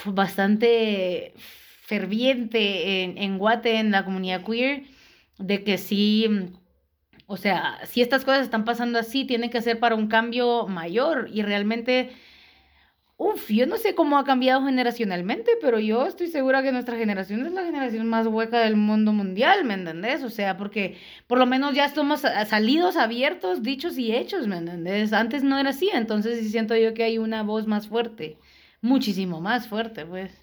bastante 0.05 1.33
ferviente 1.83 3.03
en, 3.03 3.19
en 3.19 3.37
Guate, 3.37 3.75
en 3.77 3.91
la 3.91 4.03
comunidad 4.03 4.43
queer, 4.43 4.83
de 5.37 5.63
que 5.63 5.77
sí 5.77 6.55
o 7.27 7.37
sea, 7.37 7.79
si 7.85 8.01
estas 8.01 8.23
cosas 8.23 8.43
están 8.43 8.65
pasando 8.65 8.99
así, 8.99 9.25
tiene 9.25 9.49
que 9.49 9.61
ser 9.61 9.79
para 9.79 9.95
un 9.95 10.07
cambio 10.07 10.67
mayor 10.67 11.29
y 11.33 11.41
realmente, 11.41 12.11
uff, 13.17 13.49
yo 13.49 13.65
no 13.65 13.77
sé 13.77 13.95
cómo 13.95 14.17
ha 14.17 14.25
cambiado 14.25 14.63
generacionalmente, 14.63 15.51
pero 15.61 15.79
yo 15.79 16.05
estoy 16.05 16.27
segura 16.27 16.61
que 16.61 16.71
nuestra 16.71 16.97
generación 16.97 17.45
es 17.45 17.51
la 17.53 17.63
generación 17.63 18.07
más 18.07 18.27
hueca 18.27 18.59
del 18.59 18.75
mundo 18.75 19.11
mundial, 19.11 19.65
¿me 19.65 19.73
entendés? 19.73 20.23
O 20.23 20.29
sea, 20.29 20.57
porque 20.57 20.97
por 21.27 21.39
lo 21.39 21.45
menos 21.47 21.73
ya 21.73 21.85
estamos 21.85 22.21
salidos 22.21 22.95
abiertos, 22.95 23.63
dichos 23.63 23.97
y 23.97 24.13
hechos, 24.15 24.47
¿me 24.47 24.57
entendés? 24.57 25.11
Antes 25.13 25.43
no 25.43 25.57
era 25.57 25.71
así, 25.71 25.89
entonces 25.93 26.39
sí 26.39 26.49
siento 26.49 26.75
yo 26.75 26.93
que 26.93 27.03
hay 27.03 27.17
una 27.17 27.41
voz 27.41 27.65
más 27.65 27.87
fuerte, 27.87 28.37
muchísimo 28.81 29.41
más 29.41 29.67
fuerte, 29.67 30.05
pues. 30.05 30.39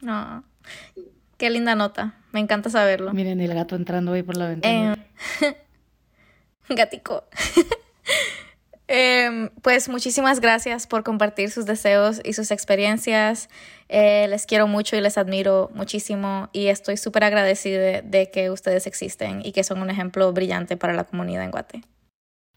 No. 0.00 0.44
Qué 1.38 1.50
linda 1.50 1.74
nota. 1.76 2.21
Me 2.32 2.40
encanta 2.40 2.70
saberlo. 2.70 3.12
Miren 3.12 3.40
el 3.40 3.54
gato 3.54 3.76
entrando 3.76 4.12
ahí 4.12 4.22
por 4.22 4.36
la 4.36 4.48
ventana. 4.48 5.06
Eh, 5.42 5.56
gatico. 6.68 7.24
Em, 8.94 9.48
pues 9.62 9.88
muchísimas 9.88 10.38
gracias 10.40 10.86
por 10.86 11.02
compartir 11.02 11.50
sus 11.50 11.64
deseos 11.64 12.20
y 12.24 12.34
sus 12.34 12.50
experiencias. 12.50 13.48
Eh, 13.88 14.26
les 14.28 14.44
quiero 14.44 14.66
mucho 14.66 14.96
y 14.96 15.00
les 15.00 15.16
admiro 15.16 15.70
muchísimo 15.72 16.50
y 16.52 16.66
estoy 16.66 16.98
súper 16.98 17.24
agradecida 17.24 18.02
de, 18.02 18.30
que 18.30 18.50
ustedes 18.50 18.86
existen 18.86 19.40
y 19.46 19.52
que 19.52 19.64
son 19.64 19.80
un 19.80 19.88
ejemplo 19.88 20.30
brillante 20.34 20.76
para 20.76 20.92
la 20.92 21.04
comunidad 21.04 21.44
en 21.44 21.52
Guate. 21.52 21.80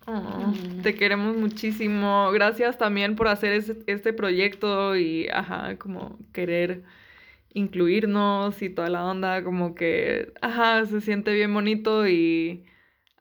Ah, 0.08 0.52
te 0.84 0.94
queremos 0.96 1.38
muchísimo. 1.38 2.30
Gracias 2.34 2.78
también 2.78 3.16
por 3.16 3.30
hacer 3.30 3.64
este 3.88 4.12
proyecto 4.12 4.98
y, 4.98 5.30
ajá, 5.30 5.78
como 5.78 6.20
querer 6.34 6.84
incluirnos 7.56 8.62
y 8.62 8.70
toda 8.70 8.90
la 8.90 9.06
onda, 9.06 9.44
como 9.44 9.76
que, 9.76 10.34
ajá, 10.42 10.86
se 10.86 11.00
siente 11.00 11.34
bien 11.34 11.54
bonito 11.54 12.08
y 12.08 12.66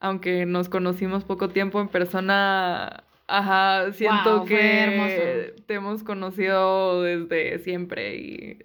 aunque 0.00 0.44
nos 0.44 0.68
conocimos 0.68 1.24
poco 1.24 1.48
tiempo 1.48 1.80
en 1.80 1.88
persona, 1.88 3.04
ajá, 3.28 3.92
siento 3.92 4.44
que 4.44 5.54
te 5.66 5.74
hemos 5.74 6.02
conocido 6.02 7.02
desde 7.02 7.60
siempre 7.60 8.16
y, 8.16 8.58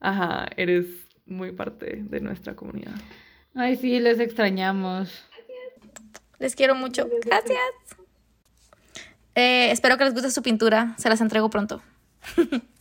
ajá, 0.00 0.48
eres 0.56 0.86
muy 1.26 1.52
parte 1.52 2.02
de 2.02 2.20
nuestra 2.20 2.56
comunidad. 2.56 2.94
Ay, 3.54 3.76
sí, 3.76 4.00
les 4.00 4.18
extrañamos. 4.18 5.28
Les 6.38 6.56
quiero 6.56 6.74
mucho. 6.74 7.08
Gracias. 7.24 7.60
Eh, 9.34 9.70
espero 9.70 9.98
que 9.98 10.04
les 10.04 10.14
guste 10.14 10.30
su 10.30 10.42
pintura. 10.42 10.94
Se 10.96 11.08
las 11.08 11.20
entrego 11.20 11.50
pronto. 11.50 11.82